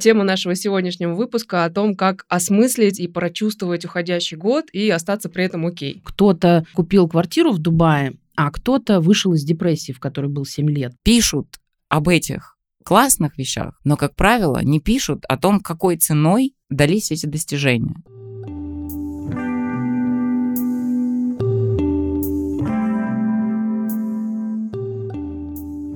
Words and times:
Тема 0.00 0.24
нашего 0.24 0.54
сегодняшнего 0.54 1.14
выпуска 1.14 1.64
о 1.64 1.70
том, 1.70 1.94
как 1.94 2.26
осмыслить 2.28 3.00
и 3.00 3.08
прочувствовать 3.08 3.84
уходящий 3.84 4.36
год 4.36 4.66
и 4.72 4.90
остаться 4.90 5.30
при 5.30 5.44
этом 5.44 5.64
окей. 5.64 6.02
Кто-то 6.04 6.66
купил 6.74 7.08
квартиру 7.08 7.52
в 7.52 7.58
Дубае, 7.58 8.14
а 8.36 8.50
кто-то 8.50 9.00
вышел 9.00 9.32
из 9.32 9.44
депрессии, 9.44 9.92
в 9.92 10.00
которой 10.00 10.26
был 10.26 10.44
7 10.44 10.68
лет. 10.68 10.92
Пишут 11.02 11.46
об 11.88 12.08
этих 12.08 12.58
классных 12.84 13.38
вещах, 13.38 13.80
но, 13.84 13.96
как 13.96 14.14
правило, 14.14 14.60
не 14.62 14.80
пишут 14.80 15.24
о 15.28 15.38
том, 15.38 15.60
какой 15.60 15.96
ценой 15.96 16.54
дались 16.68 17.10
эти 17.10 17.26
достижения. 17.26 17.96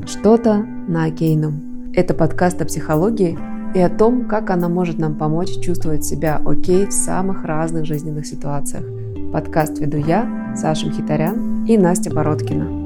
Что-то 0.06 0.64
на 0.88 1.04
окейном. 1.04 1.92
Это 1.94 2.14
подкаст 2.14 2.62
о 2.62 2.64
психологии 2.64 3.59
и 3.74 3.80
о 3.80 3.88
том, 3.88 4.26
как 4.26 4.50
она 4.50 4.68
может 4.68 4.98
нам 4.98 5.14
помочь 5.14 5.60
чувствовать 5.60 6.04
себя 6.04 6.40
окей 6.44 6.86
в 6.86 6.92
самых 6.92 7.44
разных 7.44 7.86
жизненных 7.86 8.26
ситуациях. 8.26 8.84
Подкаст 9.32 9.78
веду 9.78 9.98
я, 9.98 10.54
Саша 10.56 10.88
Мхитарян 10.88 11.64
и 11.66 11.78
Настя 11.78 12.10
Бородкина. 12.12 12.79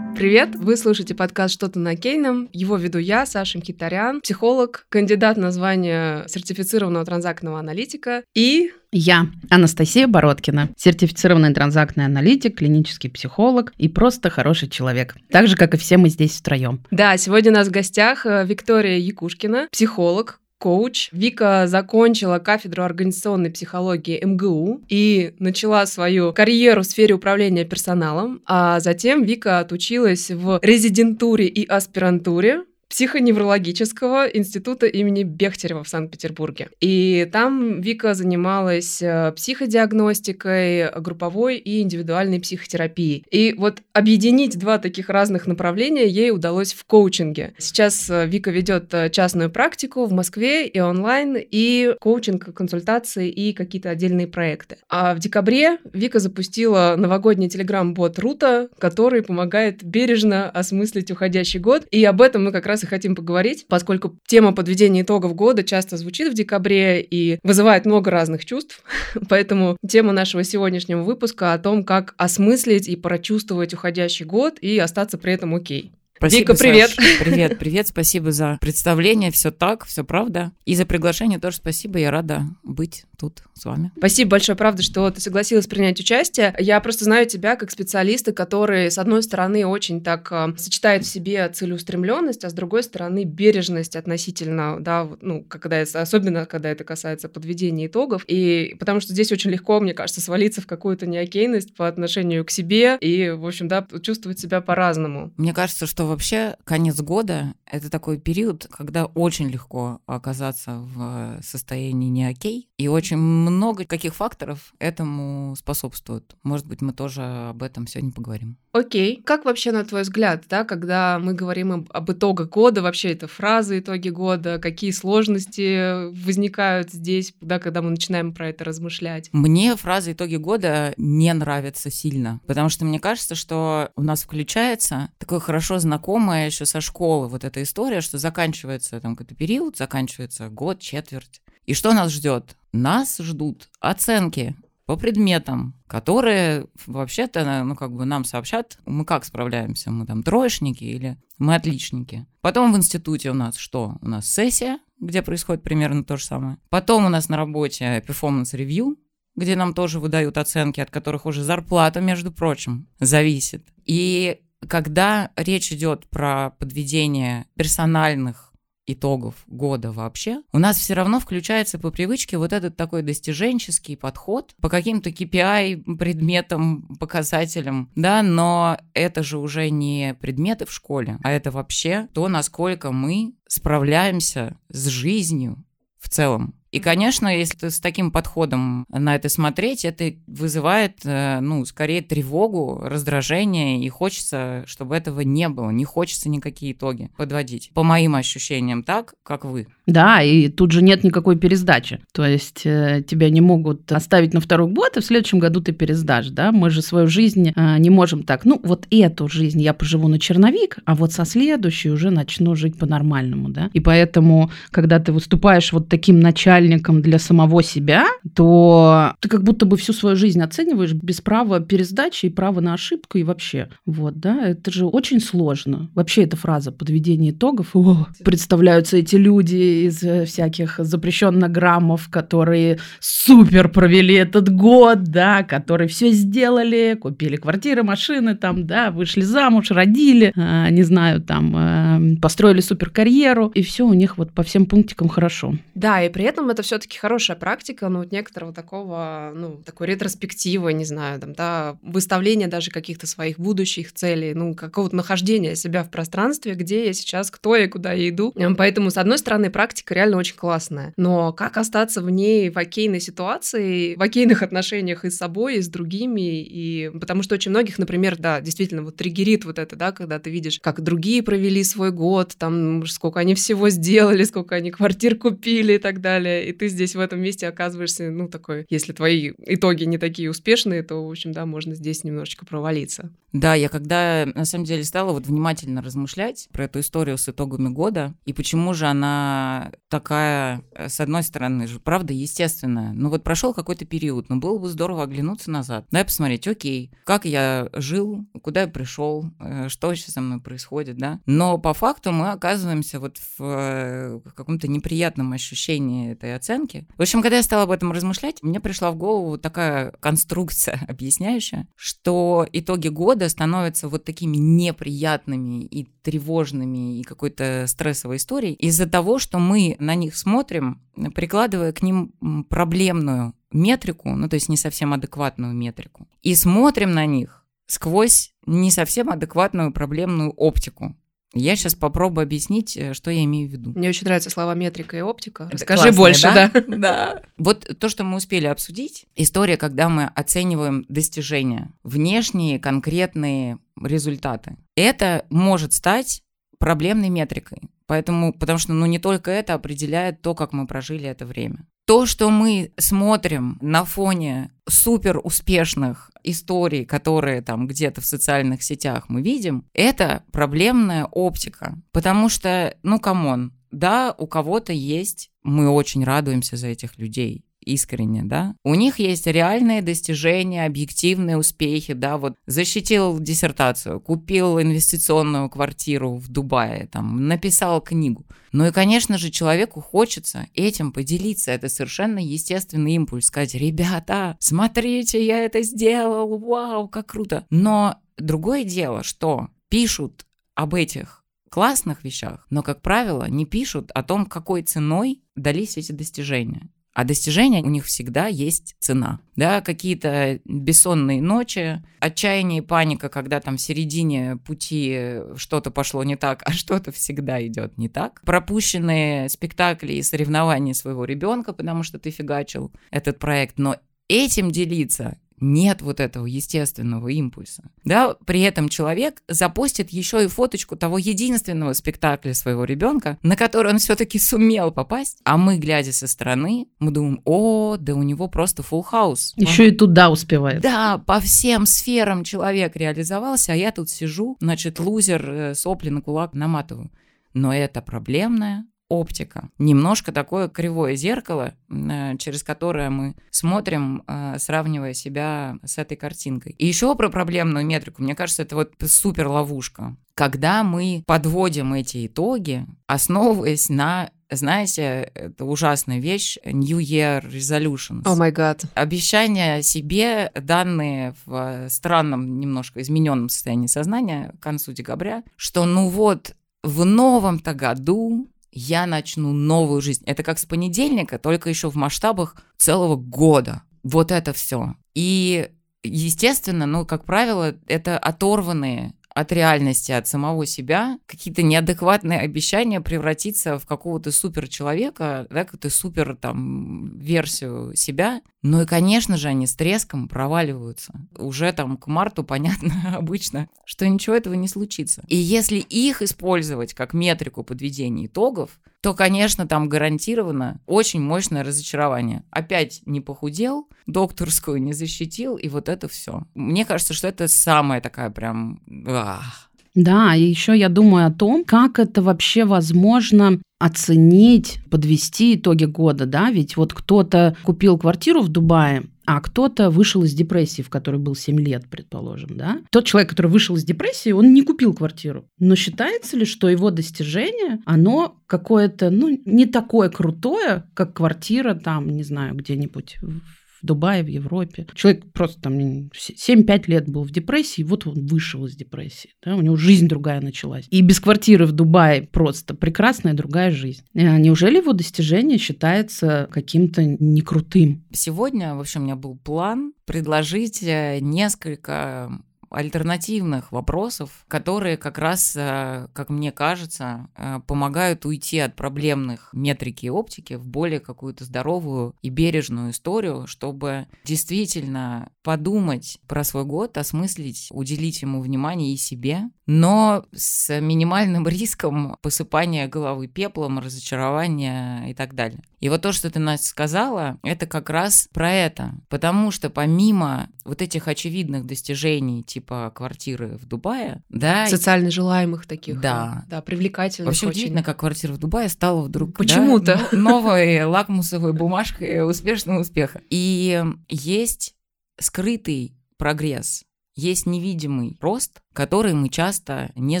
Привет! 0.22 0.50
Вы 0.54 0.76
слушаете 0.76 1.16
подкаст 1.16 1.52
«Что-то 1.52 1.80
на 1.80 1.96
Кейном». 1.96 2.48
Его 2.52 2.76
веду 2.76 2.98
я, 2.98 3.26
Саша 3.26 3.58
Мхитарян, 3.58 4.20
психолог, 4.20 4.86
кандидат 4.88 5.36
на 5.36 5.50
звание 5.50 6.22
сертифицированного 6.28 7.04
транзактного 7.04 7.58
аналитика 7.58 8.22
и... 8.32 8.70
Я, 8.92 9.26
Анастасия 9.50 10.06
Бородкина, 10.06 10.68
сертифицированный 10.76 11.52
транзактный 11.52 12.04
аналитик, 12.04 12.58
клинический 12.58 13.10
психолог 13.10 13.72
и 13.78 13.88
просто 13.88 14.30
хороший 14.30 14.68
человек. 14.68 15.16
Так 15.30 15.48
же, 15.48 15.56
как 15.56 15.74
и 15.74 15.76
все 15.76 15.96
мы 15.96 16.08
здесь 16.08 16.38
втроем. 16.38 16.84
Да, 16.92 17.16
сегодня 17.16 17.50
у 17.50 17.54
нас 17.54 17.66
в 17.66 17.72
гостях 17.72 18.24
э, 18.24 18.44
Виктория 18.44 18.98
Якушкина, 18.98 19.66
психолог, 19.72 20.38
коуч. 20.62 21.08
Вика 21.10 21.66
закончила 21.66 22.38
кафедру 22.38 22.84
организационной 22.84 23.50
психологии 23.50 24.24
МГУ 24.24 24.82
и 24.88 25.34
начала 25.40 25.84
свою 25.86 26.32
карьеру 26.32 26.82
в 26.82 26.86
сфере 26.86 27.14
управления 27.14 27.64
персоналом, 27.64 28.42
а 28.46 28.78
затем 28.78 29.24
Вика 29.24 29.58
отучилась 29.58 30.30
в 30.30 30.60
резидентуре 30.62 31.48
и 31.48 31.66
аспирантуре 31.66 32.62
психоневрологического 32.92 34.26
института 34.26 34.84
имени 34.84 35.22
Бехтерева 35.22 35.82
в 35.82 35.88
Санкт-Петербурге. 35.88 36.68
И 36.80 37.26
там 37.32 37.80
Вика 37.80 38.12
занималась 38.12 39.00
э, 39.00 39.32
психодиагностикой, 39.34 40.90
групповой 41.00 41.56
и 41.56 41.80
индивидуальной 41.80 42.38
психотерапией. 42.38 43.24
И 43.30 43.54
вот 43.56 43.80
объединить 43.94 44.58
два 44.58 44.76
таких 44.76 45.08
разных 45.08 45.46
направления 45.46 46.06
ей 46.06 46.32
удалось 46.32 46.74
в 46.74 46.84
коучинге. 46.84 47.54
Сейчас 47.56 48.10
э, 48.10 48.26
Вика 48.26 48.50
ведет 48.50 48.92
э, 48.92 49.08
частную 49.08 49.50
практику 49.50 50.04
в 50.04 50.12
Москве 50.12 50.66
и 50.66 50.78
онлайн, 50.78 51.38
и 51.38 51.94
коучинг, 51.98 52.52
консультации 52.52 53.30
и 53.30 53.54
какие-то 53.54 53.88
отдельные 53.88 54.26
проекты. 54.26 54.76
А 54.90 55.14
в 55.14 55.18
декабре 55.18 55.78
Вика 55.94 56.18
запустила 56.18 56.94
новогодний 56.98 57.48
телеграм-бот 57.48 58.18
Рута, 58.18 58.68
который 58.78 59.22
помогает 59.22 59.82
бережно 59.82 60.50
осмыслить 60.50 61.10
уходящий 61.10 61.58
год. 61.58 61.86
И 61.90 62.04
об 62.04 62.20
этом 62.20 62.44
мы 62.44 62.52
как 62.52 62.66
раз 62.66 62.81
и 62.82 62.86
хотим 62.86 63.14
поговорить, 63.14 63.66
поскольку 63.68 64.18
тема 64.26 64.52
подведения 64.52 65.02
итогов 65.02 65.34
года 65.34 65.62
часто 65.62 65.96
звучит 65.96 66.32
в 66.32 66.34
декабре 66.34 67.00
и 67.02 67.38
вызывает 67.42 67.84
много 67.86 68.10
разных 68.10 68.44
чувств. 68.44 68.82
Поэтому 69.28 69.76
тема 69.86 70.12
нашего 70.12 70.44
сегодняшнего 70.44 71.02
выпуска 71.02 71.52
о 71.52 71.58
том, 71.58 71.84
как 71.84 72.14
осмыслить 72.16 72.88
и 72.88 72.96
прочувствовать 72.96 73.74
уходящий 73.74 74.24
год 74.24 74.58
и 74.60 74.78
остаться 74.78 75.18
при 75.18 75.32
этом 75.32 75.54
окей. 75.54 75.92
Спасибо, 76.22 76.52
Вика, 76.52 76.54
привет. 76.54 76.90
Саш. 76.90 77.18
Привет, 77.18 77.58
привет. 77.58 77.88
Спасибо 77.88 78.30
за 78.30 78.56
представление. 78.60 79.32
Все 79.32 79.50
так, 79.50 79.84
все 79.86 80.04
правда. 80.04 80.52
И 80.64 80.76
за 80.76 80.86
приглашение 80.86 81.40
тоже 81.40 81.56
спасибо. 81.56 81.98
Я 81.98 82.12
рада 82.12 82.44
быть 82.62 83.06
тут 83.18 83.42
с 83.54 83.64
вами. 83.64 83.92
Спасибо 83.96 84.30
большое, 84.32 84.56
правда, 84.56 84.82
что 84.82 85.08
ты 85.10 85.20
согласилась 85.20 85.68
принять 85.68 85.98
участие. 86.00 86.54
Я 86.58 86.80
просто 86.80 87.04
знаю 87.04 87.26
тебя 87.26 87.54
как 87.54 87.70
специалиста, 87.70 88.32
который, 88.32 88.90
с 88.90 88.98
одной 88.98 89.22
стороны, 89.22 89.64
очень 89.64 90.02
так 90.02 90.26
э, 90.32 90.54
сочетает 90.56 91.04
в 91.04 91.08
себе 91.08 91.48
целеустремленность, 91.48 92.44
а 92.44 92.50
с 92.50 92.52
другой 92.52 92.82
стороны, 92.82 93.22
бережность 93.24 93.94
относительно, 93.94 94.78
да, 94.80 95.08
ну, 95.20 95.44
когда 95.44 95.78
это, 95.78 96.00
особенно 96.00 96.46
когда 96.46 96.70
это 96.70 96.82
касается 96.82 97.28
подведения 97.28 97.86
итогов. 97.86 98.24
И 98.26 98.74
потому 98.80 98.98
что 98.98 99.12
здесь 99.12 99.30
очень 99.30 99.50
легко, 99.50 99.78
мне 99.78 99.94
кажется, 99.94 100.20
свалиться 100.20 100.60
в 100.60 100.66
какую-то 100.66 101.06
неокейность 101.06 101.74
по 101.74 101.86
отношению 101.86 102.44
к 102.44 102.50
себе 102.50 102.96
и, 103.00 103.30
в 103.30 103.46
общем, 103.46 103.68
да, 103.68 103.86
чувствовать 104.02 104.40
себя 104.40 104.60
по-разному. 104.60 105.32
Мне 105.36 105.54
кажется, 105.54 105.86
что 105.86 106.11
вообще 106.12 106.56
конец 106.64 107.00
года— 107.00 107.54
это 107.66 107.90
такой 107.90 108.18
период, 108.18 108.68
когда 108.70 109.06
очень 109.06 109.48
легко 109.48 110.00
оказаться 110.06 110.78
в 110.94 111.40
состоянии 111.42 112.08
не 112.08 112.26
окей, 112.26 112.68
и 112.76 112.88
очень 112.88 113.16
много 113.16 113.84
каких 113.84 114.14
факторов 114.14 114.74
этому 114.78 115.56
способствуют. 115.56 116.36
Может 116.42 116.66
быть, 116.66 116.82
мы 116.82 116.92
тоже 116.92 117.22
об 117.22 117.62
этом 117.62 117.86
сегодня 117.86 118.12
поговорим. 118.12 118.58
Окей. 118.72 119.22
Как 119.22 119.44
вообще, 119.44 119.70
на 119.72 119.84
твой 119.84 120.02
взгляд, 120.02 120.44
да, 120.48 120.64
когда 120.64 121.18
мы 121.18 121.34
говорим 121.34 121.72
об, 121.72 121.90
об 121.92 122.10
итогах 122.10 122.48
года, 122.48 122.82
вообще 122.82 123.12
это 123.12 123.26
фразы 123.26 123.80
итоги 123.80 124.08
года, 124.08 124.58
какие 124.58 124.90
сложности 124.90 126.10
возникают 126.24 126.90
здесь, 126.90 127.34
да, 127.40 127.58
когда 127.58 127.82
мы 127.82 127.90
начинаем 127.90 128.32
про 128.32 128.48
это 128.48 128.64
размышлять? 128.64 129.28
Мне 129.32 129.76
фраза 129.76 130.12
итоги 130.12 130.36
года 130.36 130.94
не 130.96 131.32
нравится 131.34 131.90
сильно, 131.90 132.40
потому 132.46 132.68
что 132.68 132.84
мне 132.84 132.98
кажется, 132.98 133.34
что 133.34 133.90
у 133.96 134.02
нас 134.02 134.22
включается 134.22 135.10
такое 135.18 135.40
хорошо 135.40 135.78
знакомое 135.78 135.91
еще 135.98 136.66
со 136.66 136.80
школы 136.80 137.28
вот 137.28 137.44
эта 137.44 137.62
история, 137.62 138.00
что 138.00 138.18
заканчивается 138.18 139.00
там 139.00 139.16
какой-то 139.16 139.34
период, 139.34 139.76
заканчивается 139.76 140.48
год, 140.48 140.80
четверть. 140.80 141.42
И 141.66 141.74
что 141.74 141.92
нас 141.92 142.10
ждет? 142.12 142.56
Нас 142.72 143.18
ждут 143.18 143.68
оценки 143.80 144.56
по 144.86 144.96
предметам, 144.96 145.74
которые 145.86 146.66
вообще-то, 146.86 147.62
ну, 147.64 147.76
как 147.76 147.92
бы 147.92 148.04
нам 148.04 148.24
сообщат, 148.24 148.78
мы 148.84 149.04
как 149.04 149.24
справляемся, 149.24 149.90
мы 149.90 150.06
там 150.06 150.22
троечники 150.22 150.84
или 150.84 151.18
мы 151.38 151.54
отличники. 151.54 152.26
Потом 152.40 152.72
в 152.72 152.76
институте 152.76 153.30
у 153.30 153.34
нас 153.34 153.56
что? 153.56 153.96
У 154.00 154.08
нас 154.08 154.28
сессия, 154.28 154.78
где 154.98 155.22
происходит 155.22 155.62
примерно 155.62 156.04
то 156.04 156.16
же 156.16 156.24
самое. 156.24 156.58
Потом 156.68 157.06
у 157.06 157.08
нас 157.08 157.28
на 157.28 157.36
работе 157.36 158.02
performance 158.06 158.62
review, 158.62 158.98
где 159.36 159.56
нам 159.56 159.72
тоже 159.72 159.98
выдают 160.00 160.36
оценки, 160.36 160.80
от 160.80 160.90
которых 160.90 161.26
уже 161.26 161.42
зарплата, 161.42 162.00
между 162.00 162.32
прочим, 162.32 162.88
зависит. 163.00 163.66
И 163.84 164.40
когда 164.68 165.30
речь 165.36 165.72
идет 165.72 166.06
про 166.08 166.50
подведение 166.58 167.46
персональных 167.56 168.52
итогов 168.86 169.36
года 169.46 169.92
вообще, 169.92 170.42
у 170.52 170.58
нас 170.58 170.78
все 170.78 170.94
равно 170.94 171.20
включается 171.20 171.78
по 171.78 171.90
привычке 171.90 172.36
вот 172.36 172.52
этот 172.52 172.76
такой 172.76 173.02
достиженческий 173.02 173.96
подход 173.96 174.54
по 174.60 174.68
каким-то 174.68 175.10
KPI, 175.10 175.96
предметам, 175.96 176.96
показателям, 176.98 177.90
да, 177.94 178.22
но 178.22 178.78
это 178.94 179.22
же 179.22 179.38
уже 179.38 179.70
не 179.70 180.14
предметы 180.20 180.66
в 180.66 180.72
школе, 180.72 181.18
а 181.22 181.30
это 181.30 181.50
вообще 181.50 182.08
то, 182.12 182.28
насколько 182.28 182.92
мы 182.92 183.34
справляемся 183.46 184.56
с 184.68 184.86
жизнью 184.86 185.64
в 186.00 186.08
целом. 186.08 186.54
И, 186.72 186.80
конечно, 186.80 187.28
если 187.28 187.68
с 187.68 187.80
таким 187.80 188.10
подходом 188.10 188.86
на 188.88 189.14
это 189.14 189.28
смотреть, 189.28 189.84
это 189.84 190.14
вызывает, 190.26 191.00
э, 191.04 191.40
ну, 191.40 191.66
скорее 191.66 192.00
тревогу, 192.00 192.80
раздражение, 192.82 193.84
и 193.84 193.88
хочется, 193.90 194.64
чтобы 194.66 194.96
этого 194.96 195.20
не 195.20 195.50
было. 195.50 195.70
Не 195.70 195.84
хочется 195.84 196.30
никакие 196.30 196.72
итоги 196.72 197.10
подводить. 197.18 197.70
По 197.74 197.82
моим 197.82 198.14
ощущениям, 198.14 198.82
так, 198.82 199.14
как 199.22 199.44
вы. 199.44 199.66
Да, 199.86 200.22
и 200.22 200.48
тут 200.48 200.72
же 200.72 200.82
нет 200.82 201.04
никакой 201.04 201.36
пересдачи. 201.36 202.00
То 202.12 202.24
есть 202.24 202.62
э, 202.64 203.04
тебя 203.06 203.28
не 203.28 203.42
могут 203.42 203.92
оставить 203.92 204.32
на 204.32 204.40
второй 204.40 204.72
год, 204.72 204.96
и 204.96 205.00
в 205.00 205.04
следующем 205.04 205.40
году 205.40 205.60
ты 205.60 205.72
пересдашь, 205.72 206.28
да? 206.28 206.52
Мы 206.52 206.70
же 206.70 206.80
свою 206.80 207.06
жизнь 207.06 207.52
э, 207.54 207.78
не 207.78 207.90
можем 207.90 208.22
так, 208.22 208.46
ну, 208.46 208.58
вот 208.64 208.86
эту 208.90 209.28
жизнь 209.28 209.60
я 209.60 209.74
поживу 209.74 210.08
на 210.08 210.18
черновик, 210.18 210.78
а 210.86 210.94
вот 210.94 211.12
со 211.12 211.26
следующей 211.26 211.90
уже 211.90 212.10
начну 212.10 212.54
жить 212.54 212.78
по-нормальному, 212.78 213.50
да? 213.50 213.68
И 213.74 213.80
поэтому, 213.80 214.50
когда 214.70 214.98
ты 215.00 215.12
выступаешь 215.12 215.70
вот 215.74 215.90
таким 215.90 216.20
начальником, 216.20 216.61
начальником 216.62 217.02
для 217.02 217.18
самого 217.18 217.62
себя, 217.62 218.06
то 218.34 219.14
ты 219.20 219.28
как 219.28 219.42
будто 219.42 219.66
бы 219.66 219.76
всю 219.76 219.92
свою 219.92 220.16
жизнь 220.16 220.40
оцениваешь 220.40 220.92
без 220.92 221.20
права 221.20 221.60
пересдачи 221.60 222.26
и 222.26 222.30
права 222.30 222.60
на 222.60 222.74
ошибку 222.74 223.18
и 223.18 223.22
вообще. 223.22 223.68
Вот, 223.86 224.18
да, 224.18 224.48
это 224.48 224.70
же 224.70 224.86
очень 224.86 225.20
сложно. 225.20 225.90
Вообще 225.94 226.24
эта 226.24 226.36
фраза 226.36 226.72
подведение 226.72 227.32
итогов. 227.32 227.74
О, 227.74 228.06
представляются 228.24 228.96
эти 228.96 229.16
люди 229.16 229.86
из 229.86 230.02
э, 230.02 230.24
всяких 230.24 230.78
запрещенных 230.78 231.50
граммов, 231.50 232.08
которые 232.10 232.78
супер 233.00 233.68
провели 233.68 234.14
этот 234.14 234.48
год, 234.48 235.04
да, 235.04 235.42
которые 235.42 235.88
все 235.88 236.10
сделали, 236.10 236.96
купили 237.00 237.36
квартиры, 237.36 237.82
машины 237.82 238.34
там, 238.34 238.66
да, 238.66 238.90
вышли 238.90 239.22
замуж, 239.22 239.70
родили, 239.70 240.32
э, 240.34 240.70
не 240.70 240.82
знаю, 240.82 241.20
там, 241.20 241.56
э, 241.56 242.16
построили 242.20 242.60
супер 242.60 242.90
карьеру, 242.90 243.48
и 243.48 243.62
все 243.62 243.86
у 243.86 243.94
них 243.94 244.18
вот 244.18 244.32
по 244.32 244.42
всем 244.42 244.66
пунктикам 244.66 245.08
хорошо. 245.08 245.54
Да, 245.74 246.02
и 246.02 246.08
при 246.08 246.24
этом 246.24 246.50
это 246.50 246.62
все-таки 246.62 246.98
хорошая 246.98 247.36
практика, 247.36 247.88
ну, 247.88 248.00
вот 248.00 248.12
некоторого 248.22 248.52
такого, 248.52 249.32
ну, 249.34 249.60
такой 249.64 249.88
ретроспективы, 249.88 250.72
не 250.72 250.84
знаю, 250.84 251.20
там, 251.20 251.32
да, 251.32 251.76
выставления 251.82 252.46
даже 252.46 252.70
каких-то 252.70 253.08
своих 253.08 253.38
будущих 253.38 253.92
целей, 253.92 254.32
ну, 254.32 254.54
какого-то 254.54 254.94
нахождения 254.94 255.56
себя 255.56 255.82
в 255.82 255.90
пространстве, 255.90 256.54
где 256.54 256.86
я 256.86 256.92
сейчас, 256.92 257.32
кто 257.32 257.56
я, 257.56 257.68
куда 257.68 257.92
я 257.92 258.08
иду. 258.08 258.32
Поэтому, 258.56 258.90
с 258.90 258.96
одной 258.96 259.18
стороны, 259.18 259.50
практика 259.50 259.94
реально 259.94 260.18
очень 260.18 260.36
классная. 260.36 260.94
Но 260.96 261.32
как 261.32 261.56
остаться 261.56 262.00
в 262.00 262.10
ней 262.10 262.48
в 262.48 262.56
окейной 262.56 263.00
ситуации, 263.00 263.96
в 263.96 264.02
окейных 264.02 264.42
отношениях 264.42 265.04
и 265.04 265.10
с 265.10 265.16
собой, 265.16 265.56
и 265.56 265.62
с 265.62 265.68
другими, 265.68 266.42
и 266.42 266.90
потому 267.00 267.24
что 267.24 267.34
очень 267.34 267.50
многих, 267.50 267.78
например, 267.78 268.16
да, 268.18 268.40
действительно, 268.40 268.82
вот 268.82 268.96
триггерит 268.96 269.44
вот 269.44 269.58
это, 269.58 269.74
да, 269.74 269.90
когда 269.90 270.20
ты 270.20 270.30
видишь, 270.30 270.60
как 270.60 270.80
другие 270.80 271.24
провели 271.24 271.64
свой 271.64 271.90
год, 271.90 272.36
там, 272.38 272.86
сколько 272.86 273.18
они 273.18 273.34
всего 273.34 273.68
сделали, 273.68 274.22
сколько 274.22 274.54
они 274.54 274.70
квартир 274.70 275.16
купили 275.16 275.72
и 275.74 275.78
так 275.78 276.00
далее, 276.00 276.48
и 276.48 276.52
ты 276.52 276.68
здесь 276.68 276.94
в 276.94 277.00
этом 277.00 277.20
месте 277.20 277.48
оказываешься, 277.48 278.04
ну, 278.16 278.28
такой, 278.28 278.66
если 278.68 278.92
твои 278.92 279.32
итоги 279.38 279.84
не 279.84 279.98
такие 279.98 280.30
успешные, 280.30 280.82
то, 280.82 281.06
в 281.06 281.10
общем, 281.10 281.32
да, 281.32 281.46
можно 281.46 281.74
здесь 281.74 282.04
немножечко 282.04 282.46
провалиться. 282.46 283.12
Да, 283.32 283.54
я 283.54 283.68
когда, 283.68 284.26
на 284.34 284.44
самом 284.44 284.64
деле, 284.64 284.84
стала 284.84 285.12
вот 285.12 285.26
внимательно 285.26 285.82
размышлять 285.82 286.48
про 286.52 286.64
эту 286.64 286.80
историю 286.80 287.16
с 287.16 287.28
итогами 287.28 287.68
года, 287.68 288.14
и 288.26 288.32
почему 288.32 288.74
же 288.74 288.86
она 288.86 289.72
такая, 289.88 290.62
э, 290.72 290.88
с 290.88 291.00
одной 291.00 291.22
стороны, 291.22 291.66
же, 291.66 291.80
правда, 291.80 292.12
естественная. 292.12 292.92
Ну 292.92 293.08
вот 293.08 293.24
прошел 293.24 293.54
какой-то 293.54 293.86
период, 293.86 294.28
но 294.28 294.36
было 294.36 294.58
бы 294.58 294.68
здорово 294.68 295.04
оглянуться 295.04 295.50
назад, 295.50 295.86
да, 295.90 296.04
посмотреть, 296.04 296.46
окей, 296.46 296.92
как 297.04 297.24
я 297.24 297.70
жил, 297.72 298.26
куда 298.42 298.62
я 298.62 298.68
пришел, 298.68 299.24
э, 299.40 299.68
что 299.68 299.94
сейчас 299.94 300.14
со 300.14 300.20
мной 300.20 300.40
происходит, 300.40 300.98
да. 300.98 301.20
Но 301.24 301.56
по 301.58 301.72
факту 301.72 302.12
мы 302.12 302.32
оказываемся 302.32 303.00
вот 303.00 303.18
в, 303.18 303.40
э, 303.40 304.20
каком-то 304.34 304.68
неприятном 304.68 305.32
ощущении 305.32 306.12
этой 306.12 306.34
оценки. 306.34 306.86
В 306.96 307.02
общем, 307.02 307.22
когда 307.22 307.36
я 307.36 307.42
стала 307.42 307.62
об 307.62 307.70
этом 307.70 307.92
размышлять, 307.92 308.01
мне 308.42 308.60
пришла 308.60 308.90
в 308.90 308.96
голову 308.96 309.38
такая 309.38 309.92
конструкция 310.00 310.80
объясняющая, 310.88 311.68
что 311.76 312.46
итоги 312.52 312.88
года 312.88 313.28
становятся 313.28 313.88
вот 313.88 314.04
такими 314.04 314.36
неприятными 314.36 315.64
и 315.64 315.88
тревожными 316.02 317.00
и 317.00 317.02
какой-то 317.02 317.66
стрессовой 317.68 318.16
историей 318.16 318.54
из-за 318.54 318.86
того, 318.86 319.18
что 319.18 319.38
мы 319.38 319.76
на 319.78 319.94
них 319.94 320.16
смотрим, 320.16 320.80
прикладывая 321.14 321.72
к 321.72 321.82
ним 321.82 322.12
проблемную 322.48 323.34
метрику, 323.52 324.10
ну 324.10 324.28
то 324.28 324.34
есть 324.34 324.48
не 324.48 324.56
совсем 324.56 324.92
адекватную 324.92 325.54
метрику, 325.54 326.08
и 326.22 326.34
смотрим 326.34 326.92
на 326.92 327.06
них 327.06 327.44
сквозь 327.66 328.32
не 328.46 328.70
совсем 328.70 329.10
адекватную 329.10 329.72
проблемную 329.72 330.30
оптику. 330.30 330.96
Я 331.34 331.56
сейчас 331.56 331.74
попробую 331.74 332.24
объяснить, 332.24 332.76
э, 332.76 332.94
что 332.94 333.10
я 333.10 333.24
имею 333.24 333.48
в 333.48 333.52
виду. 333.52 333.72
Мне 333.74 333.88
очень 333.88 334.04
нравятся 334.04 334.30
слова 334.30 334.54
метрика 334.54 334.96
и 334.96 335.00
оптика. 335.00 335.48
Расскажи 335.50 335.82
Классные, 335.82 335.96
больше, 335.96 336.22
да? 336.22 336.50
Да. 336.52 336.60
да. 336.76 337.22
Вот 337.38 337.78
то, 337.78 337.88
что 337.88 338.04
мы 338.04 338.16
успели 338.16 338.46
обсудить, 338.46 339.06
история, 339.16 339.56
когда 339.56 339.88
мы 339.88 340.04
оцениваем 340.04 340.84
достижения, 340.88 341.72
внешние 341.82 342.58
конкретные 342.58 343.58
результаты. 343.80 344.56
Это 344.76 345.24
может 345.30 345.72
стать 345.72 346.22
проблемной 346.58 347.08
метрикой. 347.08 347.58
Поэтому, 347.86 348.32
потому 348.32 348.58
что, 348.58 348.72
ну, 348.72 348.86
не 348.86 348.98
только 348.98 349.30
это 349.30 349.54
определяет 349.54 350.22
то, 350.22 350.34
как 350.34 350.52
мы 350.52 350.66
прожили 350.66 351.08
это 351.08 351.26
время. 351.26 351.66
То, 351.92 352.06
что 352.06 352.30
мы 352.30 352.72
смотрим 352.78 353.58
на 353.60 353.84
фоне 353.84 354.50
супер 354.66 355.20
успешных 355.22 356.10
историй, 356.24 356.86
которые 356.86 357.42
там 357.42 357.66
где-то 357.66 358.00
в 358.00 358.06
социальных 358.06 358.62
сетях 358.62 359.10
мы 359.10 359.20
видим, 359.20 359.66
это 359.74 360.24
проблемная 360.32 361.04
оптика. 361.04 361.78
Потому 361.92 362.30
что, 362.30 362.74
ну, 362.82 362.98
come 362.98 363.29
on, 363.29 363.52
да, 363.70 364.14
у 364.16 364.26
кого-то 364.26 364.72
есть, 364.72 365.30
мы 365.42 365.68
очень 365.68 366.02
радуемся 366.02 366.56
за 366.56 366.68
этих 366.68 366.96
людей 366.96 367.44
искренне, 367.62 368.22
да, 368.22 368.54
у 368.64 368.74
них 368.74 368.98
есть 368.98 369.26
реальные 369.26 369.82
достижения, 369.82 370.66
объективные 370.66 371.36
успехи, 371.36 371.92
да, 371.92 372.18
вот 372.18 372.34
защитил 372.46 373.18
диссертацию, 373.18 374.00
купил 374.00 374.60
инвестиционную 374.60 375.48
квартиру 375.48 376.16
в 376.16 376.28
Дубае, 376.28 376.88
там, 376.88 377.28
написал 377.28 377.80
книгу. 377.80 378.26
Ну 378.52 378.66
и, 378.66 378.70
конечно 378.70 379.16
же, 379.16 379.30
человеку 379.30 379.80
хочется 379.80 380.46
этим 380.54 380.92
поделиться. 380.92 381.50
Это 381.52 381.68
совершенно 381.68 382.18
естественный 382.18 382.92
импульс. 382.92 383.26
Сказать, 383.26 383.54
ребята, 383.54 384.36
смотрите, 384.40 385.24
я 385.24 385.38
это 385.38 385.62
сделал, 385.62 386.38
вау, 386.38 386.88
как 386.88 387.06
круто. 387.06 387.46
Но 387.48 387.96
другое 388.18 388.64
дело, 388.64 389.02
что 389.02 389.48
пишут 389.68 390.26
об 390.54 390.74
этих 390.74 391.24
классных 391.52 392.02
вещах, 392.02 392.46
но, 392.50 392.62
как 392.62 392.80
правило, 392.80 393.28
не 393.28 393.44
пишут 393.44 393.90
о 393.92 394.02
том, 394.02 394.26
какой 394.26 394.62
ценой 394.62 395.22
дались 395.36 395.76
эти 395.76 395.92
достижения. 395.92 396.70
А 396.94 397.04
достижения 397.04 397.62
у 397.62 397.68
них 397.68 397.86
всегда 397.86 398.26
есть 398.26 398.76
цена. 398.78 399.20
Да, 399.34 399.62
какие-то 399.62 400.40
бессонные 400.44 401.22
ночи, 401.22 401.82
отчаяние 402.00 402.58
и 402.58 402.64
паника, 402.64 403.08
когда 403.08 403.40
там 403.40 403.56
в 403.56 403.60
середине 403.60 404.36
пути 404.36 405.20
что-то 405.36 405.70
пошло 405.70 406.04
не 406.04 406.16
так, 406.16 406.42
а 406.44 406.52
что-то 406.52 406.92
всегда 406.92 407.44
идет 407.46 407.78
не 407.78 407.88
так. 407.88 408.20
Пропущенные 408.26 409.30
спектакли 409.30 409.94
и 409.94 410.02
соревнования 410.02 410.74
своего 410.74 411.04
ребенка, 411.06 411.54
потому 411.54 411.82
что 411.82 411.98
ты 411.98 412.10
фигачил 412.10 412.72
этот 412.90 413.18
проект. 413.18 413.58
Но 413.58 413.76
этим 414.08 414.50
делиться 414.50 415.18
нет 415.42 415.82
вот 415.82 416.00
этого 416.00 416.26
естественного 416.26 417.08
импульса. 417.08 417.64
Да, 417.84 418.14
при 418.24 418.40
этом 418.42 418.68
человек 418.68 419.22
запустит 419.28 419.90
еще 419.90 420.24
и 420.24 420.28
фоточку 420.28 420.76
того 420.76 420.98
единственного 420.98 421.72
спектакля 421.72 422.32
своего 422.32 422.64
ребенка, 422.64 423.18
на 423.22 423.36
который 423.36 423.72
он 423.72 423.78
все-таки 423.78 424.18
сумел 424.18 424.70
попасть, 424.70 425.18
а 425.24 425.36
мы, 425.36 425.58
глядя 425.58 425.92
со 425.92 426.06
стороны, 426.06 426.66
мы 426.78 426.90
думаем, 426.90 427.20
о, 427.24 427.76
да 427.78 427.94
у 427.94 428.02
него 428.02 428.28
просто 428.28 428.62
full 428.62 428.84
house. 428.90 429.32
Еще 429.36 429.64
он... 429.64 429.68
и 429.68 429.72
туда 429.72 430.10
успевает. 430.10 430.62
Да, 430.62 430.98
по 430.98 431.20
всем 431.20 431.66
сферам 431.66 432.24
человек 432.24 432.76
реализовался, 432.76 433.52
а 433.52 433.56
я 433.56 433.72
тут 433.72 433.90
сижу, 433.90 434.36
значит, 434.40 434.78
лузер, 434.78 435.30
э, 435.30 435.54
сопли 435.54 435.90
на 435.90 436.00
кулак 436.00 436.34
наматываю. 436.34 436.90
Но 437.34 437.52
это 437.52 437.80
проблемная 437.80 438.66
оптика. 438.92 439.48
Немножко 439.58 440.12
такое 440.12 440.48
кривое 440.48 440.96
зеркало, 440.96 441.54
э, 441.70 442.16
через 442.18 442.42
которое 442.42 442.90
мы 442.90 443.14
смотрим, 443.30 444.02
э, 444.06 444.36
сравнивая 444.38 444.92
себя 444.92 445.56
с 445.64 445.78
этой 445.78 445.96
картинкой. 445.96 446.54
И 446.58 446.66
еще 446.66 446.94
про 446.94 447.08
проблемную 447.08 447.64
метрику. 447.64 448.02
Мне 448.02 448.14
кажется, 448.14 448.42
это 448.42 448.54
вот 448.54 448.74
супер 448.86 449.28
ловушка. 449.28 449.96
Когда 450.14 450.62
мы 450.62 451.02
подводим 451.06 451.72
эти 451.72 452.06
итоги, 452.06 452.66
основываясь 452.86 453.70
на 453.70 454.10
знаете, 454.30 455.10
это 455.14 455.44
ужасная 455.44 455.98
вещь, 455.98 456.38
New 456.44 456.78
Year 456.78 457.22
Resolutions. 457.22 458.02
О 458.06 458.14
май 458.14 458.32
гад. 458.32 458.64
Обещания 458.72 459.60
себе, 459.60 460.32
данные 460.34 461.14
в 461.26 461.68
странном, 461.68 462.40
немножко 462.40 462.80
измененном 462.80 463.28
состоянии 463.28 463.66
сознания 463.66 464.32
к 464.40 464.42
концу 464.42 464.72
декабря, 464.72 465.22
что 465.36 465.66
ну 465.66 465.88
вот 465.88 466.34
в 466.62 466.84
новом-то 466.84 467.52
году 467.54 468.28
я 468.52 468.86
начну 468.86 469.32
новую 469.32 469.80
жизнь. 469.80 470.04
Это 470.06 470.22
как 470.22 470.38
с 470.38 470.44
понедельника, 470.44 471.18
только 471.18 471.48
еще 471.48 471.70
в 471.70 471.74
масштабах 471.74 472.36
целого 472.56 472.96
года. 472.96 473.62
Вот 473.82 474.12
это 474.12 474.32
все. 474.32 474.74
И, 474.94 475.50
естественно, 475.82 476.66
ну, 476.66 476.86
как 476.86 477.04
правило, 477.04 477.54
это 477.66 477.98
оторванные 477.98 478.94
от 479.14 479.32
реальности, 479.32 479.92
от 479.92 480.06
самого 480.08 480.46
себя, 480.46 480.98
какие-то 481.06 481.42
неадекватные 481.42 482.18
обещания 482.20 482.80
превратиться 482.80 483.58
в 483.58 483.66
какого-то 483.66 484.12
супер 484.12 484.48
человека, 484.48 485.26
да, 485.30 485.44
какую-то 485.44 485.70
супер 485.70 486.16
там 486.16 486.98
версию 486.98 487.74
себя. 487.76 488.22
Ну 488.42 488.62
и, 488.62 488.66
конечно 488.66 489.16
же, 489.16 489.28
они 489.28 489.46
с 489.46 489.54
треском 489.54 490.08
проваливаются. 490.08 490.92
Уже 491.16 491.52
там 491.52 491.76
к 491.76 491.86
марту 491.86 492.24
понятно 492.32 492.96
обычно, 492.96 493.48
что 493.64 493.88
ничего 493.88 494.16
этого 494.16 494.34
не 494.34 494.48
случится. 494.48 495.04
И 495.08 495.16
если 495.16 495.58
их 495.58 496.02
использовать 496.02 496.74
как 496.74 496.94
метрику 496.94 497.44
подведения 497.44 498.06
итогов, 498.06 498.60
то, 498.82 498.94
конечно, 498.94 499.46
там 499.46 499.68
гарантированно 499.68 500.60
очень 500.66 501.00
мощное 501.00 501.44
разочарование. 501.44 502.24
Опять 502.30 502.82
не 502.84 503.00
похудел, 503.00 503.68
докторскую 503.86 504.60
не 504.60 504.72
защитил, 504.72 505.36
и 505.36 505.48
вот 505.48 505.68
это 505.68 505.88
все. 505.88 506.24
Мне 506.34 506.64
кажется, 506.64 506.92
что 506.92 507.06
это 507.06 507.28
самая 507.28 507.80
такая 507.80 508.10
прям... 508.10 508.60
Ах. 508.86 509.50
Да, 509.74 510.14
и 510.14 510.22
еще 510.22 510.58
я 510.58 510.68
думаю 510.68 511.06
о 511.06 511.12
том, 511.12 511.44
как 511.44 511.78
это 511.78 512.02
вообще 512.02 512.44
возможно 512.44 513.40
оценить, 513.58 514.58
подвести 514.70 515.36
итоги 515.36 515.64
года, 515.64 516.04
да, 516.04 516.30
ведь 516.30 516.56
вот 516.56 516.74
кто-то 516.74 517.36
купил 517.44 517.78
квартиру 517.78 518.20
в 518.20 518.28
Дубае, 518.28 518.82
а 519.06 519.20
кто-то 519.20 519.70
вышел 519.70 520.02
из 520.04 520.14
депрессии, 520.14 520.62
в 520.62 520.70
которой 520.70 521.00
был 521.00 521.14
7 521.14 521.38
лет, 521.40 521.68
предположим, 521.68 522.36
да? 522.36 522.58
Тот 522.70 522.84
человек, 522.84 523.10
который 523.10 523.28
вышел 523.28 523.56
из 523.56 523.64
депрессии, 523.64 524.12
он 524.12 524.32
не 524.32 524.42
купил 524.42 524.74
квартиру. 524.74 525.26
Но 525.38 525.56
считается 525.56 526.16
ли, 526.16 526.24
что 526.24 526.48
его 526.48 526.70
достижение, 526.70 527.60
оно 527.66 528.16
какое-то, 528.26 528.90
ну, 528.90 529.20
не 529.24 529.46
такое 529.46 529.88
крутое, 529.88 530.64
как 530.74 530.94
квартира 530.94 531.54
там, 531.54 531.90
не 531.90 532.04
знаю, 532.04 532.34
где-нибудь 532.34 532.98
в 533.02 533.20
Дубае, 533.62 534.02
в 534.02 534.08
Европе. 534.08 534.66
Человек 534.74 535.12
просто 535.12 535.40
там 535.42 535.58
7-5 535.58 536.64
лет 536.66 536.88
был 536.88 537.02
в 537.02 537.10
депрессии, 537.10 537.62
вот 537.62 537.86
он 537.86 538.06
вышел 538.06 538.44
из 538.46 538.56
депрессии. 538.56 539.10
Да, 539.24 539.36
у 539.36 539.40
него 539.40 539.56
жизнь 539.56 539.88
другая 539.88 540.20
началась. 540.20 540.66
И 540.70 540.80
без 540.80 541.00
квартиры 541.00 541.46
в 541.46 541.52
Дубае 541.52 542.02
просто 542.02 542.54
прекрасная 542.54 543.14
другая 543.14 543.50
жизнь. 543.50 543.82
Э, 543.94 544.18
неужели 544.18 544.58
его 544.58 544.72
достижение 544.72 545.38
считается 545.38 546.28
каким-то 546.30 546.84
некрутым? 546.84 547.84
Сегодня, 547.92 548.54
в 548.54 548.60
общем, 548.60 548.82
у 548.82 548.84
меня 548.84 548.96
был 548.96 549.16
план 549.16 549.72
предложить 549.84 550.62
э, 550.62 550.98
несколько 551.00 552.10
альтернативных 552.52 553.52
вопросов, 553.52 554.24
которые 554.28 554.76
как 554.76 554.98
раз, 554.98 555.34
э, 555.36 555.88
как 555.92 556.10
мне 556.10 556.32
кажется, 556.32 557.08
э, 557.16 557.40
помогают 557.46 558.04
уйти 558.04 558.38
от 558.38 558.56
проблемных 558.56 559.30
метрики 559.32 559.86
и 559.86 559.90
оптики 559.90 560.34
в 560.34 560.46
более 560.46 560.80
какую-то 560.80 561.24
здоровую 561.24 561.94
и 562.02 562.10
бережную 562.10 562.70
историю, 562.70 563.26
чтобы 563.26 563.86
действительно 564.04 565.10
подумать 565.22 565.98
про 566.06 566.24
свой 566.24 566.44
год, 566.44 566.76
осмыслить, 566.78 567.48
уделить 567.50 568.02
ему 568.02 568.20
внимание 568.20 568.74
и 568.74 568.76
себе, 568.76 569.30
но 569.46 570.04
с 570.12 570.60
минимальным 570.60 571.26
риском 571.28 571.96
посыпания 572.02 572.68
головы 572.68 573.08
пеплом, 573.08 573.58
разочарования 573.58 574.86
и 574.88 574.94
так 574.94 575.14
далее. 575.14 575.42
И 575.62 575.68
вот 575.68 575.80
то, 575.80 575.92
что 575.92 576.10
ты, 576.10 576.18
Настя, 576.18 576.48
сказала, 576.48 577.18
это 577.22 577.46
как 577.46 577.70
раз 577.70 578.08
про 578.12 578.32
это. 578.32 578.74
Потому 578.88 579.30
что 579.30 579.48
помимо 579.48 580.28
вот 580.44 580.60
этих 580.60 580.88
очевидных 580.88 581.46
достижений, 581.46 582.24
типа 582.24 582.72
квартиры 582.74 583.38
в 583.40 583.46
Дубае, 583.46 584.02
да... 584.08 584.48
Социально 584.48 584.90
желаемых 584.90 585.46
таких. 585.46 585.80
Да. 585.80 586.24
Да, 586.28 586.42
привлекательных 586.42 587.06
Вообще 587.06 587.28
очень. 587.28 587.38
удивительно, 587.38 587.62
как 587.62 587.78
квартира 587.78 588.12
в 588.12 588.18
Дубае 588.18 588.48
стала 588.48 588.82
вдруг... 588.82 589.16
Почему-то. 589.16 589.80
Да, 589.92 589.96
новой 589.96 590.64
лакмусовой 590.64 591.32
бумажкой 591.32 592.04
успешного 592.10 592.62
успеха. 592.62 593.00
И 593.08 593.64
есть 593.88 594.56
скрытый 594.98 595.76
прогресс, 595.96 596.64
есть 596.96 597.24
невидимый 597.24 597.96
рост, 598.00 598.40
который 598.52 598.94
мы 598.94 599.08
часто 599.10 599.70
не 599.76 600.00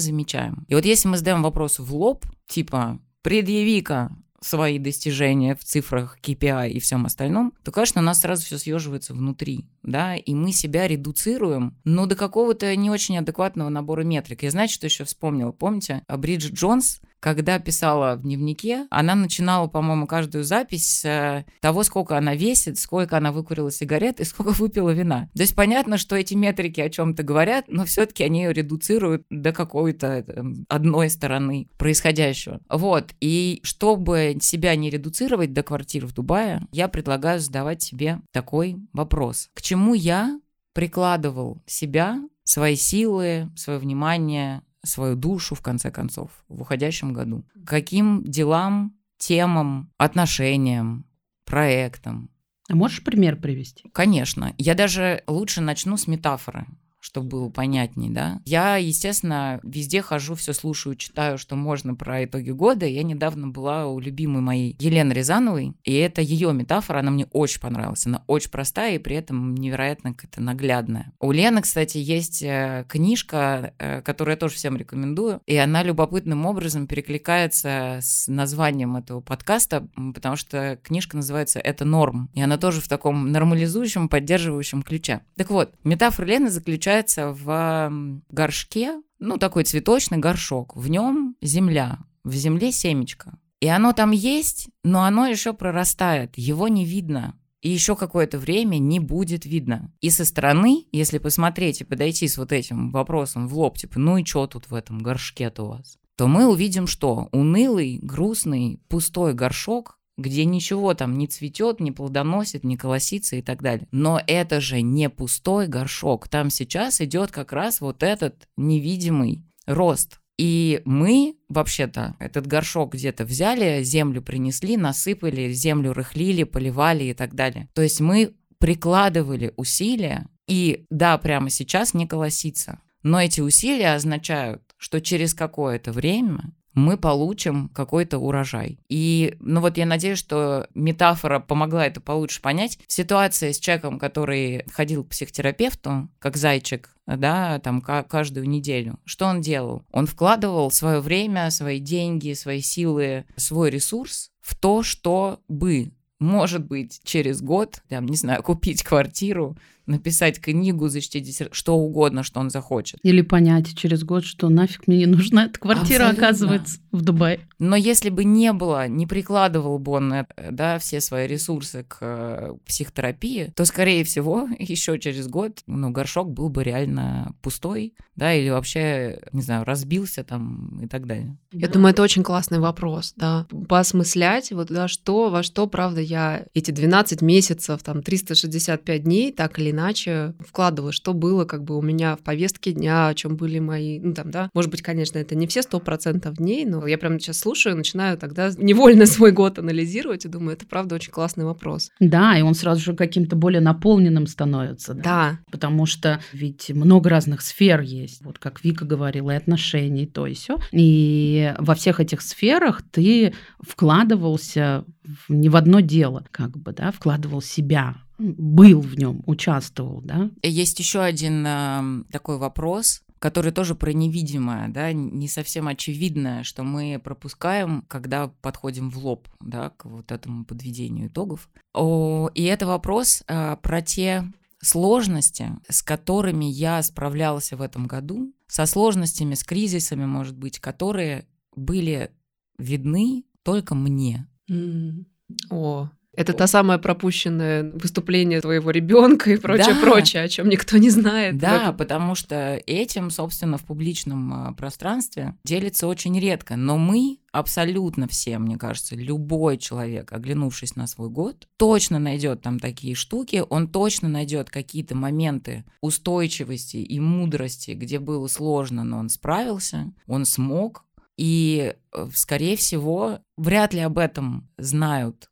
замечаем. 0.00 0.66
И 0.66 0.74
вот 0.74 0.84
если 0.84 1.06
мы 1.06 1.18
задаем 1.18 1.44
вопрос 1.44 1.78
в 1.78 1.94
лоб, 1.94 2.26
типа, 2.48 2.98
предъяви-ка 3.22 4.10
свои 4.42 4.78
достижения 4.78 5.54
в 5.54 5.64
цифрах 5.64 6.18
KPI 6.22 6.70
и 6.70 6.80
всем 6.80 7.06
остальном, 7.06 7.52
то, 7.62 7.72
конечно, 7.72 8.00
у 8.00 8.04
нас 8.04 8.20
сразу 8.20 8.44
все 8.44 8.58
съеживается 8.58 9.14
внутри, 9.14 9.66
да, 9.82 10.16
и 10.16 10.34
мы 10.34 10.52
себя 10.52 10.86
редуцируем, 10.86 11.76
но 11.84 12.06
до 12.06 12.16
какого-то 12.16 12.74
не 12.76 12.90
очень 12.90 13.18
адекватного 13.18 13.68
набора 13.68 14.02
метрик. 14.02 14.42
Я 14.42 14.50
знаете, 14.50 14.74
что 14.74 14.86
еще 14.86 15.04
вспомнила? 15.04 15.52
Помните, 15.52 16.02
Бриджит 16.08 16.54
Джонс 16.54 17.00
когда 17.22 17.60
писала 17.60 18.16
в 18.16 18.22
дневнике, 18.22 18.88
она 18.90 19.14
начинала, 19.14 19.68
по-моему, 19.68 20.08
каждую 20.08 20.42
запись 20.42 21.02
с 21.02 21.44
того, 21.60 21.84
сколько 21.84 22.18
она 22.18 22.34
весит, 22.34 22.78
сколько 22.78 23.16
она 23.16 23.30
выкурила 23.30 23.70
сигарет 23.70 24.18
и 24.18 24.24
сколько 24.24 24.50
выпила 24.50 24.90
вина. 24.90 25.30
То 25.34 25.42
есть 25.42 25.54
понятно, 25.54 25.98
что 25.98 26.16
эти 26.16 26.34
метрики 26.34 26.80
о 26.80 26.90
чем-то 26.90 27.22
говорят, 27.22 27.66
но 27.68 27.84
все-таки 27.84 28.24
они 28.24 28.42
ее 28.42 28.52
редуцируют 28.52 29.24
до 29.30 29.52
какой-то 29.52 30.24
эм, 30.26 30.66
одной 30.68 31.08
стороны 31.10 31.68
происходящего. 31.78 32.60
Вот. 32.68 33.14
И 33.20 33.60
чтобы 33.62 34.36
себя 34.40 34.74
не 34.74 34.90
редуцировать 34.90 35.52
до 35.52 35.62
квартиры 35.62 36.08
в 36.08 36.14
Дубае, 36.14 36.66
я 36.72 36.88
предлагаю 36.88 37.38
задавать 37.38 37.82
себе 37.82 38.20
такой 38.32 38.78
вопрос. 38.92 39.48
К 39.54 39.62
чему 39.62 39.94
я 39.94 40.40
прикладывал 40.74 41.62
себя, 41.66 42.18
свои 42.44 42.74
силы, 42.74 43.50
свое 43.54 43.78
внимание, 43.78 44.62
свою 44.84 45.16
душу, 45.16 45.54
в 45.54 45.60
конце 45.60 45.90
концов, 45.90 46.30
в 46.48 46.62
уходящем 46.62 47.12
году. 47.12 47.44
Каким 47.66 48.22
делам, 48.24 48.96
темам, 49.18 49.92
отношениям, 49.98 51.06
проектам. 51.44 52.30
А 52.68 52.74
можешь 52.74 53.04
пример 53.04 53.36
привести? 53.36 53.88
Конечно. 53.92 54.54
Я 54.58 54.74
даже 54.74 55.22
лучше 55.26 55.60
начну 55.60 55.96
с 55.96 56.06
метафоры 56.06 56.66
чтобы 57.02 57.26
было 57.26 57.48
понятней, 57.50 58.10
да. 58.10 58.40
Я, 58.44 58.76
естественно, 58.76 59.58
везде 59.64 60.02
хожу, 60.02 60.36
все 60.36 60.52
слушаю, 60.52 60.94
читаю, 60.94 61.36
что 61.36 61.56
можно 61.56 61.96
про 61.96 62.24
итоги 62.24 62.52
года. 62.52 62.86
Я 62.86 63.02
недавно 63.02 63.48
была 63.48 63.88
у 63.88 63.98
любимой 63.98 64.40
моей 64.40 64.76
Елены 64.78 65.12
Рязановой, 65.12 65.74
и 65.82 65.92
это 65.94 66.22
ее 66.22 66.52
метафора, 66.52 67.00
она 67.00 67.10
мне 67.10 67.26
очень 67.32 67.60
понравилась. 67.60 68.06
Она 68.06 68.22
очень 68.28 68.50
простая 68.50 68.94
и 68.94 68.98
при 68.98 69.16
этом 69.16 69.56
невероятно 69.56 70.14
какая-то 70.14 70.40
наглядная. 70.40 71.12
У 71.18 71.32
Лены, 71.32 71.62
кстати, 71.62 71.98
есть 71.98 72.40
э, 72.44 72.86
книжка, 72.88 73.74
э, 73.78 74.00
которую 74.02 74.34
я 74.34 74.38
тоже 74.38 74.54
всем 74.54 74.76
рекомендую, 74.76 75.40
и 75.46 75.56
она 75.56 75.82
любопытным 75.82 76.46
образом 76.46 76.86
перекликается 76.86 77.98
с 78.00 78.28
названием 78.28 78.96
этого 78.96 79.20
подкаста, 79.20 79.88
потому 80.14 80.36
что 80.36 80.78
книжка 80.84 81.16
называется 81.16 81.58
«Это 81.58 81.84
норм», 81.84 82.30
и 82.32 82.40
она 82.40 82.58
тоже 82.58 82.80
в 82.80 82.86
таком 82.86 83.32
нормализующем, 83.32 84.08
поддерживающем 84.08 84.82
ключе. 84.82 85.22
Так 85.36 85.50
вот, 85.50 85.74
метафора 85.82 86.26
Лены 86.26 86.48
заключается 86.48 86.91
заключается 86.92 87.32
в 87.32 88.22
горшке, 88.30 89.02
ну, 89.18 89.38
такой 89.38 89.64
цветочный 89.64 90.18
горшок. 90.18 90.76
В 90.76 90.90
нем 90.90 91.36
земля, 91.40 91.98
в 92.24 92.34
земле 92.34 92.72
семечко. 92.72 93.38
И 93.60 93.68
оно 93.68 93.92
там 93.92 94.10
есть, 94.10 94.68
но 94.84 95.04
оно 95.04 95.26
еще 95.26 95.52
прорастает, 95.52 96.36
его 96.36 96.68
не 96.68 96.84
видно. 96.84 97.38
И 97.62 97.70
еще 97.70 97.94
какое-то 97.94 98.38
время 98.38 98.78
не 98.78 98.98
будет 98.98 99.46
видно. 99.46 99.92
И 100.00 100.10
со 100.10 100.24
стороны, 100.24 100.86
если 100.90 101.18
посмотреть 101.18 101.80
и 101.80 101.84
подойти 101.84 102.26
с 102.26 102.36
вот 102.36 102.50
этим 102.50 102.90
вопросом 102.90 103.46
в 103.46 103.56
лоб, 103.56 103.78
типа, 103.78 104.00
ну 104.00 104.18
и 104.18 104.24
что 104.24 104.48
тут 104.48 104.68
в 104.68 104.74
этом 104.74 104.98
горшке-то 104.98 105.62
у 105.62 105.68
вас? 105.68 105.96
То 106.16 106.26
мы 106.26 106.48
увидим, 106.48 106.88
что 106.88 107.28
унылый, 107.30 108.00
грустный, 108.02 108.80
пустой 108.88 109.32
горшок, 109.32 109.98
где 110.18 110.44
ничего 110.44 110.94
там 110.94 111.16
не 111.16 111.26
цветет, 111.26 111.80
не 111.80 111.92
плодоносит, 111.92 112.64
не 112.64 112.76
колосится 112.76 113.36
и 113.36 113.42
так 113.42 113.62
далее. 113.62 113.88
Но 113.92 114.20
это 114.26 114.60
же 114.60 114.82
не 114.82 115.08
пустой 115.08 115.66
горшок. 115.66 116.28
Там 116.28 116.50
сейчас 116.50 117.00
идет 117.00 117.30
как 117.30 117.52
раз 117.52 117.80
вот 117.80 118.02
этот 118.02 118.48
невидимый 118.56 119.42
рост. 119.66 120.20
И 120.38 120.80
мы, 120.84 121.36
вообще-то, 121.48 122.16
этот 122.18 122.46
горшок 122.46 122.94
где-то 122.94 123.24
взяли, 123.24 123.82
землю 123.82 124.22
принесли, 124.22 124.76
насыпали, 124.76 125.52
землю 125.52 125.92
рыхлили, 125.92 126.44
поливали 126.44 127.04
и 127.04 127.14
так 127.14 127.34
далее. 127.34 127.68
То 127.74 127.82
есть 127.82 128.00
мы 128.00 128.34
прикладывали 128.58 129.52
усилия, 129.56 130.26
и 130.46 130.86
да, 130.90 131.18
прямо 131.18 131.50
сейчас 131.50 131.94
не 131.94 132.06
колосится. 132.06 132.80
Но 133.02 133.20
эти 133.20 133.40
усилия 133.40 133.94
означают, 133.94 134.62
что 134.76 135.00
через 135.00 135.34
какое-то 135.34 135.92
время 135.92 136.52
мы 136.74 136.96
получим 136.96 137.68
какой-то 137.68 138.18
урожай. 138.18 138.78
И, 138.88 139.36
ну 139.40 139.60
вот 139.60 139.76
я 139.76 139.86
надеюсь, 139.86 140.18
что 140.18 140.68
метафора 140.74 141.40
помогла 141.40 141.86
это 141.86 142.00
получше 142.00 142.40
понять. 142.40 142.78
Ситуация 142.86 143.52
с 143.52 143.58
человеком, 143.58 143.98
который 143.98 144.64
ходил 144.72 145.04
к 145.04 145.08
психотерапевту, 145.08 146.08
как 146.18 146.36
зайчик, 146.36 146.94
да, 147.06 147.58
там 147.60 147.80
каждую 147.80 148.48
неделю. 148.48 148.98
Что 149.04 149.26
он 149.26 149.40
делал? 149.40 149.84
Он 149.92 150.06
вкладывал 150.06 150.70
свое 150.70 151.00
время, 151.00 151.50
свои 151.50 151.78
деньги, 151.78 152.32
свои 152.32 152.60
силы, 152.60 153.26
свой 153.36 153.70
ресурс 153.70 154.30
в 154.40 154.56
то, 154.56 154.82
что 154.82 155.40
бы 155.48 155.92
может 156.22 156.64
быть, 156.64 157.00
через 157.02 157.42
год, 157.42 157.82
там, 157.88 158.06
не 158.06 158.16
знаю, 158.16 158.42
купить 158.44 158.84
квартиру, 158.84 159.56
написать 159.86 160.40
книгу, 160.40 160.88
защитить 160.88 161.24
диссер... 161.24 161.48
что 161.52 161.76
угодно, 161.76 162.22
что 162.22 162.40
он 162.40 162.50
захочет. 162.50 162.98
Или 163.02 163.22
понять 163.22 163.76
через 163.76 164.04
год, 164.04 164.24
что 164.24 164.48
нафиг 164.48 164.86
мне 164.86 164.98
не 164.98 165.06
нужна 165.06 165.46
эта 165.46 165.58
квартира, 165.58 166.04
Абсолютно. 166.04 166.26
оказывается, 166.26 166.78
в 166.92 167.02
Дубае. 167.02 167.40
Но 167.58 167.76
если 167.76 168.10
бы 168.10 168.24
не 168.24 168.52
было, 168.52 168.86
не 168.88 169.06
прикладывал 169.06 169.78
бы 169.78 169.92
он 169.92 170.12
э, 170.12 170.26
да, 170.50 170.78
все 170.78 171.00
свои 171.00 171.26
ресурсы 171.26 171.84
к 171.88 171.98
э, 172.00 172.54
психотерапии, 172.66 173.52
то, 173.56 173.64
скорее 173.64 174.04
всего, 174.04 174.48
еще 174.58 174.98
через 174.98 175.28
год 175.28 175.62
ну, 175.66 175.90
горшок 175.90 176.30
был 176.30 176.48
бы 176.48 176.62
реально 176.62 177.34
пустой, 177.42 177.94
да, 178.14 178.32
или 178.34 178.50
вообще, 178.50 179.20
не 179.32 179.42
знаю, 179.42 179.64
разбился 179.64 180.22
там 180.22 180.80
и 180.82 180.86
так 180.86 181.06
далее. 181.06 181.36
Я 181.52 181.66
да. 181.66 181.74
думаю, 181.74 181.92
это 181.92 182.02
очень 182.02 182.22
классный 182.22 182.58
вопрос, 182.58 183.14
да. 183.16 183.46
Поосмыслять, 183.68 184.52
вот, 184.52 184.68
да, 184.68 184.86
что, 184.86 185.30
во 185.30 185.42
что, 185.42 185.66
правда, 185.66 186.00
я 186.00 186.44
эти 186.54 186.70
12 186.70 187.22
месяцев, 187.22 187.82
там, 187.82 188.02
365 188.02 189.02
дней, 189.02 189.32
так 189.32 189.58
или 189.58 189.71
иначе 189.72 190.34
вкладывала, 190.40 190.92
что 190.92 191.12
было 191.12 191.44
как 191.44 191.64
бы 191.64 191.76
у 191.76 191.82
меня 191.82 192.16
в 192.16 192.20
повестке 192.20 192.72
дня, 192.72 193.08
о 193.08 193.14
чем 193.14 193.36
были 193.36 193.58
мои, 193.58 193.98
ну 193.98 194.14
там, 194.14 194.30
да, 194.30 194.50
может 194.54 194.70
быть, 194.70 194.82
конечно, 194.82 195.18
это 195.18 195.34
не 195.34 195.46
все 195.46 195.62
сто 195.62 195.80
процентов 195.80 196.36
дней, 196.36 196.64
но 196.64 196.86
я 196.86 196.98
прям 196.98 197.18
сейчас 197.18 197.38
слушаю, 197.38 197.76
начинаю 197.76 198.16
тогда 198.16 198.50
невольно 198.56 199.06
свой 199.06 199.32
год 199.32 199.58
анализировать 199.58 200.24
и 200.24 200.28
думаю, 200.28 200.54
это 200.54 200.66
правда 200.66 200.94
очень 200.94 201.12
классный 201.12 201.44
вопрос. 201.44 201.90
Да, 202.00 202.38
и 202.38 202.42
он 202.42 202.54
сразу 202.54 202.80
же 202.80 202.94
каким-то 202.94 203.36
более 203.36 203.60
наполненным 203.60 204.26
становится. 204.26 204.94
Да. 204.94 205.02
да. 205.02 205.38
Потому 205.50 205.86
что 205.86 206.20
ведь 206.32 206.70
много 206.70 207.10
разных 207.10 207.42
сфер 207.42 207.80
есть, 207.80 208.22
вот 208.24 208.38
как 208.38 208.62
Вика 208.64 208.84
говорила, 208.84 209.30
и 209.30 209.36
отношений, 209.36 210.06
то 210.06 210.26
и 210.26 210.34
все. 210.34 210.58
И 210.72 211.54
во 211.58 211.74
всех 211.74 212.00
этих 212.00 212.20
сферах 212.22 212.82
ты 212.90 213.34
вкладывался 213.60 214.84
не 215.28 215.48
в 215.48 215.56
одно 215.56 215.80
дело, 215.80 216.24
как 216.30 216.56
бы, 216.56 216.72
да, 216.72 216.92
вкладывал 216.92 217.42
себя 217.42 217.96
был 218.22 218.80
в 218.80 218.96
нем, 218.96 219.22
участвовал, 219.26 220.00
да? 220.02 220.30
Есть 220.42 220.78
еще 220.78 221.00
один 221.00 221.44
э, 221.46 222.04
такой 222.10 222.38
вопрос, 222.38 223.02
который 223.22 223.52
тоже 223.52 223.76
про 223.76 223.92
невидимое, 223.92 224.68
да, 224.68 224.92
не 224.92 225.28
совсем 225.28 225.68
очевидное, 225.68 226.42
что 226.42 226.64
мы 226.64 227.00
пропускаем, 227.02 227.82
когда 227.86 228.26
подходим 228.26 228.90
в 228.90 228.98
лоб, 228.98 229.28
да, 229.40 229.70
к 229.70 229.84
вот 229.84 230.10
этому 230.10 230.44
подведению 230.44 231.06
итогов. 231.06 231.48
О, 231.72 232.28
и 232.34 232.42
это 232.42 232.66
вопрос 232.66 233.22
а, 233.28 233.54
про 233.56 233.80
те 233.80 234.24
сложности, 234.60 235.50
с 235.68 235.82
которыми 235.82 236.46
я 236.46 236.82
справлялся 236.82 237.56
в 237.56 237.62
этом 237.62 237.86
году, 237.86 238.34
со 238.48 238.66
сложностями, 238.66 239.34
с 239.34 239.44
кризисами, 239.44 240.04
может 240.04 240.36
быть, 240.36 240.58
которые 240.58 241.26
были 241.54 242.10
видны 242.58 243.24
только 243.44 243.76
мне. 243.76 244.28
Mm. 244.50 245.04
О, 245.50 245.90
это 246.14 246.34
та 246.34 246.46
самая 246.46 246.76
пропущенное 246.78 247.70
выступление 247.72 248.42
твоего 248.42 248.70
ребенка 248.70 249.30
и 249.32 249.36
прочее, 249.36 249.74
да. 249.74 249.80
прочее, 249.80 250.22
о 250.22 250.28
чем 250.28 250.48
никто 250.48 250.76
не 250.76 250.90
знает. 250.90 251.38
Да, 251.38 251.72
потому 251.72 252.14
что 252.14 252.60
этим, 252.66 253.10
собственно, 253.10 253.56
в 253.56 253.62
публичном 253.62 254.32
а, 254.32 254.52
пространстве 254.52 255.34
делится 255.44 255.86
очень 255.86 256.18
редко. 256.20 256.56
Но 256.56 256.76
мы 256.76 257.18
абсолютно 257.32 258.06
все, 258.08 258.38
мне 258.38 258.58
кажется, 258.58 258.94
любой 258.94 259.56
человек, 259.56 260.12
оглянувшись 260.12 260.76
на 260.76 260.86
свой 260.86 261.08
год, 261.08 261.48
точно 261.56 261.98
найдет 261.98 262.42
там 262.42 262.60
такие 262.60 262.94
штуки, 262.94 263.42
он 263.48 263.68
точно 263.68 264.08
найдет 264.10 264.50
какие-то 264.50 264.94
моменты 264.94 265.64
устойчивости 265.80 266.76
и 266.76 267.00
мудрости, 267.00 267.70
где 267.70 267.98
было 267.98 268.26
сложно, 268.26 268.84
но 268.84 268.98
он 268.98 269.08
справился, 269.08 269.92
он 270.06 270.26
смог. 270.26 270.84
И, 271.16 271.74
э, 271.92 272.08
скорее 272.14 272.56
всего, 272.56 273.20
вряд 273.36 273.74
ли 273.74 273.80
об 273.80 273.98
этом 273.98 274.48
знают 274.58 275.28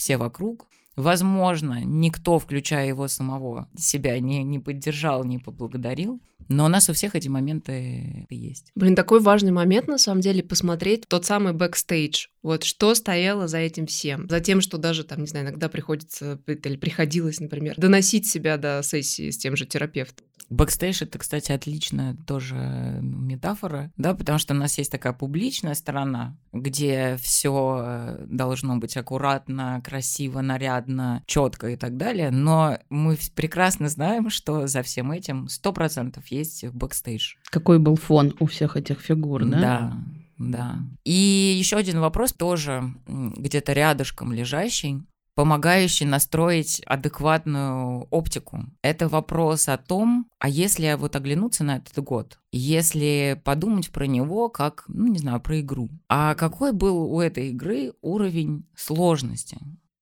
все 0.00 0.16
вокруг. 0.16 0.66
Возможно, 0.96 1.84
никто, 1.84 2.38
включая 2.38 2.88
его 2.88 3.06
самого, 3.06 3.68
себя 3.76 4.18
не, 4.18 4.42
не 4.42 4.58
поддержал, 4.58 5.24
не 5.24 5.38
поблагодарил. 5.38 6.22
Но 6.48 6.64
у 6.64 6.68
нас 6.68 6.88
у 6.88 6.92
всех 6.92 7.14
эти 7.14 7.28
моменты 7.28 8.26
есть. 8.30 8.72
Блин, 8.74 8.96
такой 8.96 9.20
важный 9.20 9.52
момент, 9.52 9.88
на 9.88 9.98
самом 9.98 10.20
деле, 10.20 10.42
посмотреть 10.42 11.06
тот 11.08 11.24
самый 11.24 11.52
бэкстейдж. 11.52 12.26
Вот 12.42 12.64
что 12.64 12.94
стояло 12.94 13.48
за 13.48 13.58
этим 13.58 13.86
всем. 13.86 14.28
За 14.28 14.40
тем, 14.40 14.60
что 14.60 14.78
даже, 14.78 15.04
там, 15.04 15.20
не 15.20 15.26
знаю, 15.26 15.46
иногда 15.46 15.68
приходится, 15.68 16.40
или 16.46 16.76
приходилось, 16.76 17.40
например, 17.40 17.74
доносить 17.76 18.26
себя 18.26 18.56
до 18.56 18.82
сессии 18.82 19.30
с 19.30 19.38
тем 19.38 19.56
же 19.56 19.66
терапевтом. 19.66 20.26
Бэкстейдж— 20.50 20.98
это, 21.04 21.16
кстати, 21.18 21.52
отличная 21.52 22.16
тоже 22.26 22.56
э, 22.56 23.00
метафора, 23.00 23.92
да, 23.96 24.14
потому 24.14 24.40
что 24.40 24.52
у 24.52 24.56
нас 24.56 24.76
есть 24.78 24.90
такая 24.90 25.12
публичная 25.12 25.74
сторона, 25.74 26.36
где 26.52 27.16
все 27.20 27.80
э, 27.80 28.26
должно 28.26 28.76
быть 28.76 28.96
аккуратно, 28.96 29.80
красиво, 29.84 30.40
нарядно, 30.40 31.22
четко 31.26 31.68
и 31.68 31.76
так 31.76 31.96
далее, 31.96 32.32
но 32.32 32.78
мы 32.88 33.16
прекрасно 33.36 33.88
знаем, 33.88 34.28
что 34.28 34.66
за 34.66 34.82
всем 34.82 35.12
этим 35.12 35.46
100% 35.46 36.20
есть 36.30 36.64
в 36.64 36.76
бэкстейдж. 36.76 37.34
Какой 37.50 37.78
был 37.78 37.96
фон 37.96 38.34
у 38.40 38.46
всех 38.46 38.76
этих 38.76 39.00
фигур, 39.00 39.44
да? 39.44 39.60
Да, 39.60 39.96
да. 40.38 40.78
И 41.04 41.56
еще 41.58 41.76
один 41.76 42.00
вопрос 42.00 42.32
тоже 42.32 42.82
где-то 43.06 43.72
рядышком 43.72 44.32
лежащий 44.32 45.02
помогающий 45.40 46.04
настроить 46.04 46.82
адекватную 46.84 48.06
оптику. 48.10 48.66
Это 48.82 49.08
вопрос 49.08 49.68
о 49.68 49.78
том, 49.78 50.26
а 50.38 50.50
если 50.50 50.94
вот 50.98 51.16
оглянуться 51.16 51.64
на 51.64 51.76
этот 51.76 52.04
год, 52.04 52.38
если 52.52 53.40
подумать 53.42 53.90
про 53.90 54.06
него 54.06 54.50
как, 54.50 54.84
ну, 54.88 55.06
не 55.06 55.18
знаю, 55.18 55.40
про 55.40 55.60
игру, 55.60 55.88
а 56.10 56.34
какой 56.34 56.72
был 56.72 57.10
у 57.10 57.20
этой 57.20 57.48
игры 57.48 57.94
уровень 58.02 58.66
сложности? 58.76 59.56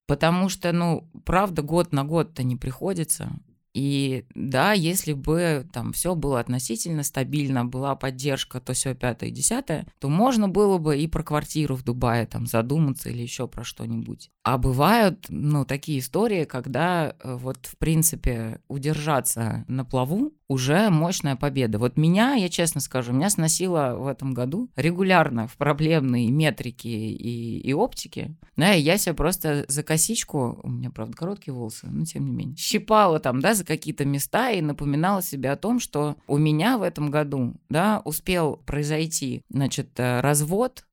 Потому 0.08 0.48
что, 0.48 0.72
ну, 0.72 1.08
правда, 1.24 1.62
год 1.62 1.92
на 1.92 2.02
год-то 2.02 2.42
не 2.42 2.56
приходится. 2.56 3.30
И 3.78 4.24
да, 4.34 4.72
если 4.72 5.12
бы 5.12 5.64
там 5.72 5.92
все 5.92 6.16
было 6.16 6.40
относительно 6.40 7.04
стабильно, 7.04 7.64
была 7.64 7.94
поддержка, 7.94 8.60
то 8.60 8.72
все 8.72 8.92
пятое 8.92 9.30
и 9.30 9.32
десятое, 9.32 9.86
то 10.00 10.08
можно 10.08 10.48
было 10.48 10.78
бы 10.78 10.98
и 10.98 11.06
про 11.06 11.22
квартиру 11.22 11.76
в 11.76 11.84
Дубае 11.84 12.26
там 12.26 12.48
задуматься 12.48 13.08
или 13.08 13.22
еще 13.22 13.46
про 13.46 13.62
что-нибудь. 13.62 14.32
А 14.42 14.58
бывают, 14.58 15.26
ну, 15.28 15.64
такие 15.64 16.00
истории, 16.00 16.42
когда 16.42 17.14
э, 17.22 17.36
вот, 17.36 17.66
в 17.66 17.78
принципе, 17.78 18.60
удержаться 18.66 19.64
на 19.68 19.84
плаву 19.84 20.32
уже 20.48 20.88
мощная 20.88 21.36
победа. 21.36 21.78
Вот 21.78 21.96
меня, 21.96 22.34
я 22.34 22.48
честно 22.48 22.80
скажу, 22.80 23.12
меня 23.12 23.30
сносило 23.30 23.94
в 23.96 24.06
этом 24.06 24.32
году 24.32 24.70
регулярно 24.76 25.46
в 25.46 25.56
проблемные 25.56 26.30
метрики 26.30 26.88
и, 26.88 27.60
и 27.60 27.72
оптики. 27.74 28.34
Да, 28.56 28.74
и 28.74 28.80
я 28.80 28.98
себя 28.98 29.14
просто 29.14 29.66
за 29.68 29.82
косичку, 29.82 30.58
у 30.62 30.70
меня, 30.70 30.90
правда, 30.90 31.16
короткие 31.16 31.54
волосы, 31.54 31.86
но 31.88 32.04
тем 32.04 32.24
не 32.24 32.32
менее, 32.32 32.56
щипала 32.56 33.20
там, 33.20 33.40
да, 33.40 33.54
за 33.54 33.64
какие-то 33.64 34.04
места 34.04 34.50
и 34.50 34.62
напоминала 34.62 35.22
себе 35.22 35.50
о 35.50 35.56
том, 35.56 35.78
что 35.78 36.16
у 36.26 36.38
меня 36.38 36.78
в 36.78 36.82
этом 36.82 37.10
году, 37.10 37.54
да, 37.68 38.00
успел 38.04 38.56
произойти, 38.56 39.42
значит, 39.50 39.90
э, 39.98 40.20
развод, 40.20 40.84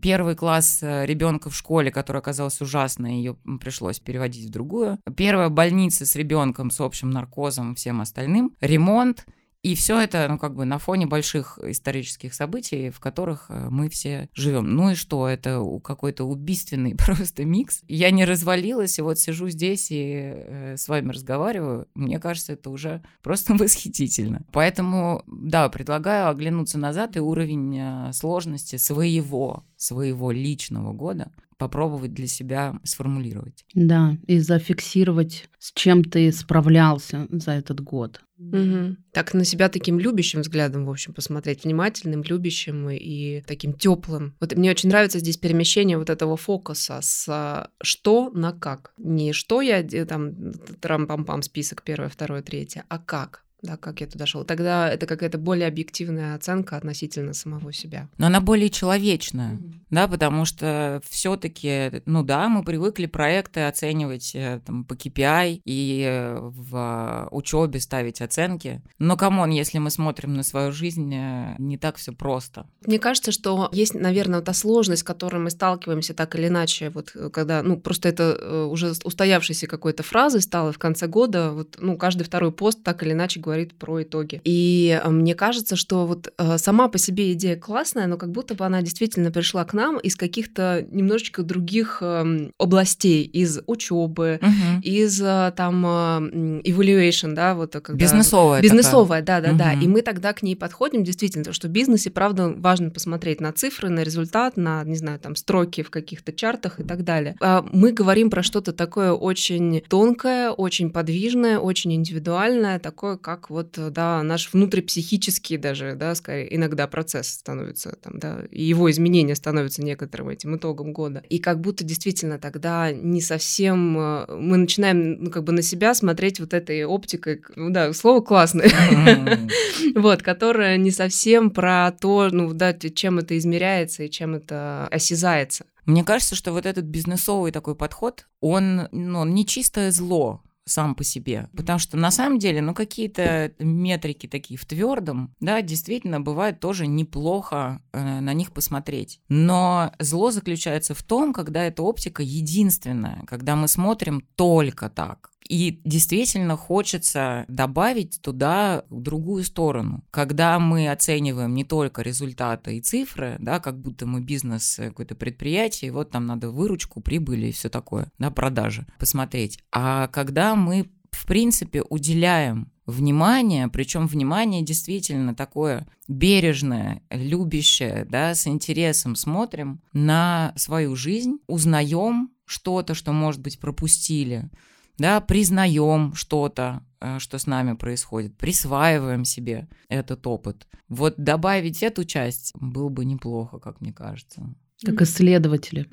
первый 0.00 0.34
класс 0.34 0.80
э, 0.82 1.06
ребенка 1.06 1.50
в 1.50 1.56
школе, 1.56 1.90
который 1.90 2.18
оказался 2.18 2.64
ужасной, 2.64 3.16
ее 3.16 3.36
пришлось 3.60 4.00
переводить 4.00 4.48
в 4.48 4.50
другую. 4.50 4.98
Первая 5.16 5.48
больница 5.48 6.06
с 6.06 6.16
ребенком 6.16 6.70
с 6.70 6.80
общим 6.80 7.10
наркозом, 7.10 7.74
всем 7.74 8.00
остальным. 8.00 8.56
Ремонт. 8.60 9.26
И 9.62 9.76
все 9.76 10.00
это, 10.00 10.26
ну, 10.28 10.38
как 10.38 10.56
бы 10.56 10.64
на 10.64 10.78
фоне 10.78 11.06
больших 11.06 11.58
исторических 11.62 12.34
событий, 12.34 12.90
в 12.90 12.98
которых 12.98 13.46
э, 13.48 13.68
мы 13.70 13.88
все 13.88 14.28
живем. 14.34 14.74
Ну 14.74 14.90
и 14.90 14.94
что, 14.96 15.28
это 15.28 15.62
какой-то 15.84 16.24
убийственный 16.24 16.96
просто 17.06 17.44
микс. 17.44 17.82
Я 17.86 18.10
не 18.10 18.24
развалилась, 18.24 18.98
и 18.98 19.02
вот 19.02 19.20
сижу 19.20 19.48
здесь 19.48 19.92
и 19.92 20.32
э, 20.34 20.76
с 20.76 20.88
вами 20.88 21.12
разговариваю. 21.12 21.86
Мне 21.94 22.18
кажется, 22.18 22.54
это 22.54 22.70
уже 22.70 23.02
просто 23.22 23.54
восхитительно. 23.58 24.42
Поэтому, 24.50 25.22
да, 25.28 25.68
предлагаю 25.68 26.28
оглянуться 26.28 26.78
назад 26.78 27.16
и 27.16 27.20
уровень 27.20 28.12
сложности 28.12 28.76
своего, 28.76 29.64
своего 29.82 30.30
личного 30.30 30.92
года 30.92 31.32
попробовать 31.58 32.12
для 32.12 32.26
себя 32.26 32.80
сформулировать. 32.82 33.64
Да, 33.72 34.16
и 34.26 34.40
зафиксировать, 34.40 35.48
с 35.60 35.72
чем 35.72 36.02
ты 36.02 36.32
справлялся 36.32 37.28
за 37.30 37.52
этот 37.52 37.80
год. 37.80 38.20
Угу. 38.36 38.96
Так 39.12 39.34
на 39.34 39.44
себя 39.44 39.68
таким 39.68 40.00
любящим 40.00 40.40
взглядом, 40.40 40.84
в 40.84 40.90
общем, 40.90 41.14
посмотреть, 41.14 41.62
внимательным, 41.62 42.24
любящим 42.24 42.90
и 42.90 43.42
таким 43.42 43.74
теплым. 43.74 44.34
Вот 44.40 44.56
мне 44.56 44.72
очень 44.72 44.88
нравится 44.88 45.20
здесь 45.20 45.36
перемещение 45.36 45.98
вот 45.98 46.10
этого 46.10 46.36
фокуса 46.36 46.98
с 47.00 47.28
а, 47.28 47.70
что 47.80 48.30
на 48.30 48.52
как. 48.52 48.92
Не 48.96 49.32
что 49.32 49.60
я 49.60 49.84
там 50.04 50.50
трам-пам-пам 50.80 51.42
список 51.42 51.84
первое, 51.84 52.08
второе, 52.08 52.42
третье, 52.42 52.84
а 52.88 52.98
как 52.98 53.44
да, 53.62 53.76
как 53.76 54.00
я 54.00 54.08
туда 54.08 54.26
шел. 54.26 54.44
Тогда 54.44 54.90
это 54.90 55.06
какая-то 55.06 55.38
более 55.38 55.68
объективная 55.68 56.34
оценка 56.34 56.76
относительно 56.76 57.32
самого 57.32 57.72
себя. 57.72 58.08
Но 58.18 58.26
она 58.26 58.40
более 58.40 58.70
человечная, 58.70 59.54
mm-hmm. 59.54 59.72
да, 59.90 60.08
потому 60.08 60.44
что 60.44 61.00
все-таки, 61.08 62.02
ну 62.04 62.24
да, 62.24 62.48
мы 62.48 62.64
привыкли 62.64 63.06
проекты 63.06 63.60
оценивать 63.60 64.32
э, 64.34 64.60
там, 64.66 64.84
по 64.84 64.94
KPI 64.94 65.62
и 65.64 66.04
э, 66.04 66.38
в 66.40 67.28
учебе 67.30 67.78
ставить 67.78 68.20
оценки. 68.20 68.82
Но 68.98 69.16
come 69.16 69.35
on, 69.35 69.50
если 69.50 69.78
мы 69.78 69.90
смотрим 69.90 70.34
на 70.34 70.42
свою 70.42 70.72
жизнь, 70.72 71.14
э, 71.14 71.54
не 71.58 71.78
так 71.78 71.96
все 71.96 72.12
просто. 72.12 72.66
Мне 72.84 72.98
кажется, 72.98 73.30
что 73.30 73.68
есть, 73.72 73.94
наверное, 73.94 74.40
та 74.40 74.54
сложность, 74.54 75.02
с 75.02 75.04
которой 75.04 75.40
мы 75.40 75.50
сталкиваемся 75.50 76.14
так 76.14 76.34
или 76.34 76.48
иначе, 76.48 76.90
вот 76.90 77.14
когда, 77.32 77.62
ну, 77.62 77.76
просто 77.78 78.08
это 78.08 78.66
уже 78.66 78.92
устоявшейся 79.04 79.68
какой-то 79.68 80.02
фразой 80.02 80.42
стало 80.42 80.72
в 80.72 80.78
конце 80.78 81.06
года, 81.06 81.52
вот, 81.52 81.76
ну, 81.80 81.96
каждый 81.96 82.24
второй 82.24 82.50
пост 82.50 82.82
так 82.82 83.04
или 83.04 83.12
иначе 83.12 83.38
говорит 83.38 83.51
говорит 83.52 83.74
про 83.74 84.02
итоги. 84.02 84.40
И 84.44 84.98
э, 85.02 85.08
мне 85.10 85.34
кажется, 85.34 85.76
что 85.76 86.06
вот 86.06 86.32
э, 86.38 86.56
сама 86.56 86.88
по 86.88 86.96
себе 86.96 87.32
идея 87.32 87.56
классная, 87.56 88.06
но 88.06 88.16
как 88.16 88.30
будто 88.30 88.54
бы 88.54 88.64
она 88.64 88.80
действительно 88.80 89.30
пришла 89.30 89.64
к 89.64 89.74
нам 89.74 89.98
из 89.98 90.16
каких-то 90.16 90.86
немножечко 90.90 91.42
других 91.42 91.98
эм, 92.00 92.52
областей, 92.58 93.24
из 93.24 93.60
учебы, 93.66 94.40
угу. 94.40 94.80
из 94.82 95.20
э, 95.20 95.52
там 95.54 95.84
evaluation, 95.84 97.34
да, 97.34 97.54
вот 97.54 97.72
когда... 97.72 97.92
Бизнесовая. 97.92 98.62
Бизнесовая, 98.62 99.22
да-да-да. 99.22 99.72
Угу. 99.74 99.84
И 99.84 99.88
мы 99.88 100.00
тогда 100.00 100.32
к 100.32 100.42
ней 100.42 100.56
подходим, 100.56 101.04
действительно, 101.04 101.42
потому 101.42 101.54
что 101.54 101.68
в 101.68 101.70
бизнесе, 101.70 102.10
правда, 102.10 102.48
важно 102.56 102.90
посмотреть 102.90 103.40
на 103.42 103.52
цифры, 103.52 103.90
на 103.90 104.02
результат, 104.02 104.56
на, 104.56 104.82
не 104.84 104.96
знаю, 104.96 105.18
там, 105.18 105.36
строки 105.36 105.82
в 105.82 105.90
каких-то 105.90 106.32
чартах 106.32 106.80
и 106.80 106.84
так 106.84 107.04
далее. 107.04 107.36
А 107.40 107.64
мы 107.70 107.92
говорим 107.92 108.30
про 108.30 108.42
что-то 108.42 108.72
такое 108.72 109.12
очень 109.12 109.82
тонкое, 109.88 110.50
очень 110.50 110.90
подвижное, 110.90 111.58
очень 111.58 111.92
индивидуальное, 111.94 112.78
такое, 112.78 113.18
как 113.18 113.41
как 113.42 113.50
вот, 113.50 113.76
э, 113.76 113.90
да, 113.90 114.22
наш 114.22 114.52
внутрипсихический 114.52 115.56
даже, 115.56 115.96
да, 115.96 116.14
скорее, 116.14 116.54
иногда 116.54 116.86
процесс 116.86 117.28
становится 117.28 117.96
там, 118.00 118.18
да, 118.18 118.44
и 118.50 118.62
его 118.62 118.88
изменения 118.90 119.34
становятся 119.34 119.82
некоторым 119.82 120.28
этим 120.28 120.56
итогом 120.56 120.92
года. 120.92 121.22
И 121.28 121.38
как 121.38 121.60
будто 121.60 121.82
действительно 121.82 122.38
тогда 122.38 122.92
не 122.92 123.20
совсем 123.20 123.98
э, 123.98 124.26
мы 124.36 124.58
начинаем, 124.58 125.24
ну, 125.24 125.30
как 125.30 125.42
бы 125.42 125.52
на 125.52 125.62
себя 125.62 125.94
смотреть 125.94 126.38
вот 126.38 126.54
этой 126.54 126.84
оптикой, 126.84 127.42
ну 127.56 127.70
да, 127.70 127.92
слово 127.92 128.20
классное, 128.20 128.70
вот, 129.96 130.22
которое 130.22 130.76
не 130.76 130.92
совсем 130.92 131.50
про 131.50 131.90
то, 131.90 132.28
ну 132.30 132.52
да, 132.52 132.72
чем 132.72 133.18
это 133.18 133.36
измеряется 133.36 134.04
и 134.04 134.10
чем 134.10 134.36
это 134.36 134.86
осязается. 134.88 135.66
Мне 135.84 136.04
кажется, 136.04 136.36
что 136.36 136.52
вот 136.52 136.64
этот 136.64 136.84
бизнесовый 136.84 137.50
такой 137.50 137.74
подход, 137.74 138.26
он, 138.40 138.88
ну, 138.92 139.18
он 139.18 139.34
не 139.34 139.44
чистое 139.44 139.90
зло, 139.90 140.42
сам 140.64 140.94
по 140.94 141.04
себе. 141.04 141.48
Потому 141.56 141.78
что 141.78 141.96
на 141.96 142.10
самом 142.10 142.38
деле, 142.38 142.60
ну, 142.60 142.74
какие-то 142.74 143.52
метрики 143.58 144.26
такие 144.26 144.58
в 144.58 144.64
твердом, 144.64 145.34
да, 145.40 145.62
действительно, 145.62 146.20
бывает 146.20 146.60
тоже 146.60 146.86
неплохо 146.86 147.82
э, 147.92 148.20
на 148.20 148.32
них 148.32 148.52
посмотреть. 148.52 149.20
Но 149.28 149.92
зло 149.98 150.30
заключается 150.30 150.94
в 150.94 151.02
том, 151.02 151.32
когда 151.32 151.64
эта 151.64 151.82
оптика 151.82 152.22
единственная, 152.22 153.24
когда 153.26 153.56
мы 153.56 153.68
смотрим 153.68 154.26
только 154.36 154.88
так. 154.88 155.31
И 155.52 155.82
действительно 155.84 156.56
хочется 156.56 157.44
добавить 157.46 158.22
туда 158.22 158.86
другую 158.88 159.44
сторону. 159.44 160.02
Когда 160.10 160.58
мы 160.58 160.88
оцениваем 160.88 161.54
не 161.54 161.62
только 161.62 162.00
результаты 162.00 162.78
и 162.78 162.80
цифры, 162.80 163.36
да, 163.38 163.60
как 163.60 163.78
будто 163.78 164.06
мы 164.06 164.22
бизнес, 164.22 164.78
э, 164.78 164.88
какое-то 164.88 165.14
предприятие, 165.14 165.88
и 165.88 165.90
вот 165.90 166.14
нам 166.14 166.24
надо 166.24 166.48
выручку, 166.48 167.02
прибыли 167.02 167.48
и 167.48 167.52
все 167.52 167.68
такое, 167.68 168.10
да, 168.18 168.30
продажи 168.30 168.86
посмотреть. 168.98 169.58
А 169.70 170.08
когда 170.08 170.54
мы, 170.54 170.90
в 171.10 171.26
принципе, 171.26 171.82
уделяем 171.82 172.72
внимание, 172.86 173.68
причем 173.68 174.06
внимание 174.06 174.62
действительно 174.62 175.34
такое 175.34 175.86
бережное, 176.08 177.02
любящее, 177.10 178.06
да, 178.08 178.34
с 178.34 178.46
интересом 178.46 179.16
смотрим 179.16 179.82
на 179.92 180.54
свою 180.56 180.96
жизнь, 180.96 181.40
узнаем 181.46 182.30
что-то, 182.46 182.94
что, 182.94 183.12
может 183.12 183.42
быть, 183.42 183.60
пропустили, 183.60 184.50
да, 184.98 185.20
признаем 185.20 186.14
что-то, 186.14 186.82
э, 187.00 187.18
что 187.18 187.38
с 187.38 187.46
нами 187.46 187.74
происходит, 187.74 188.36
присваиваем 188.36 189.24
себе 189.24 189.68
этот 189.88 190.26
опыт. 190.26 190.66
Вот 190.88 191.14
добавить 191.16 191.82
эту 191.82 192.04
часть 192.04 192.52
было 192.60 192.88
бы 192.88 193.04
неплохо, 193.04 193.58
как 193.58 193.80
мне 193.80 193.92
кажется. 193.92 194.54
Как 194.84 195.02
исследователи. 195.02 195.86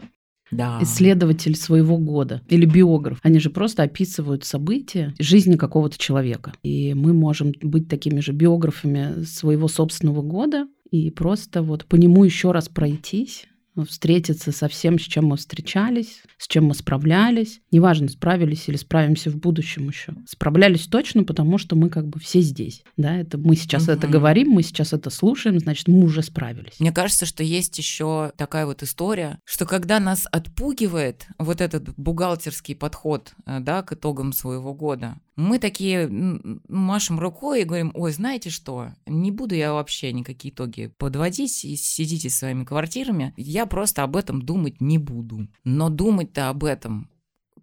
Да. 0.52 0.80
Исследователь 0.82 1.56
своего 1.56 1.98
года 1.98 2.42
или 2.48 2.66
биограф. 2.66 3.20
Они 3.22 3.40
же 3.40 3.50
просто 3.50 3.84
описывают 3.84 4.46
события 4.46 5.14
жизни 5.20 5.56
какого-то 5.56 5.98
человека. 5.98 6.54
И 6.64 6.94
мы 6.96 7.14
можем 7.14 7.54
быть 7.62 7.88
такими 7.88 8.20
же 8.20 8.32
биографами 8.32 9.24
своего 9.24 9.68
собственного 9.68 10.24
года 10.24 10.68
и 10.90 11.12
просто 11.12 11.62
вот 11.62 11.86
по 11.86 11.96
нему 11.96 12.24
еще 12.24 12.52
раз 12.52 12.68
пройтись 12.68 13.48
встретиться 13.86 14.52
со 14.52 14.68
всем, 14.68 15.00
с 15.00 15.04
чем 15.04 15.26
мы 15.26 15.38
встречались, 15.38 16.22
с 16.38 16.48
чем 16.48 16.66
мы 16.66 16.74
справлялись. 16.74 17.62
Неважно, 17.72 18.08
справились 18.08 18.68
или 18.68 18.78
справимся 18.78 19.30
в 19.30 19.38
будущем 19.38 19.90
еще. 19.90 20.14
Справлялись 20.28 20.88
точно, 20.88 21.24
потому 21.24 21.58
что 21.58 21.76
мы 21.76 21.90
как 21.90 22.08
бы 22.08 22.20
все 22.20 22.42
здесь. 22.42 22.84
Да, 22.98 23.16
это 23.16 23.38
мы 23.38 23.56
сейчас 23.56 23.84
угу. 23.84 23.92
это 23.92 24.08
говорим, 24.08 24.50
мы 24.50 24.64
сейчас 24.64 24.94
это 24.94 25.10
слушаем, 25.10 25.60
значит, 25.60 25.88
мы 25.88 26.04
уже 26.04 26.24
справились. 26.24 26.80
Мне 26.80 26.92
кажется, 26.92 27.26
что 27.26 27.44
есть 27.44 27.78
еще 27.78 28.32
такая 28.38 28.66
вот 28.66 28.84
история, 28.84 29.40
что 29.46 29.66
когда 29.66 30.00
нас 30.00 30.28
отпугивает 30.32 31.28
вот 31.38 31.62
этот 31.62 31.90
бухгалтерский 31.98 32.76
подход 32.76 33.34
э, 33.46 33.60
да, 33.60 33.84
к 33.84 33.94
итогам 33.94 34.34
своего 34.34 34.74
года, 34.74 35.18
мы 35.40 35.58
такие 35.58 36.10
машем 36.68 37.20
рукой 37.20 37.62
и 37.62 37.64
говорим, 37.64 37.92
ой, 37.96 38.12
знаете 38.12 38.50
что, 38.50 38.90
не 39.06 39.32
буду 39.32 39.56
я 39.56 39.74
вообще 39.74 40.12
никакие 40.12 40.54
итоги 40.54 40.94
подводить, 40.98 41.64
и 41.64 41.76
сидите 41.78 42.30
своими 42.30 42.66
квартирами, 42.66 43.34
я 43.38 43.66
просто 43.66 44.04
об 44.04 44.18
этом 44.18 44.42
думать 44.42 44.82
не 44.82 44.98
буду. 44.98 45.48
Но 45.64 45.90
думать-то 45.90 46.50
об 46.50 46.66
этом 46.66 47.10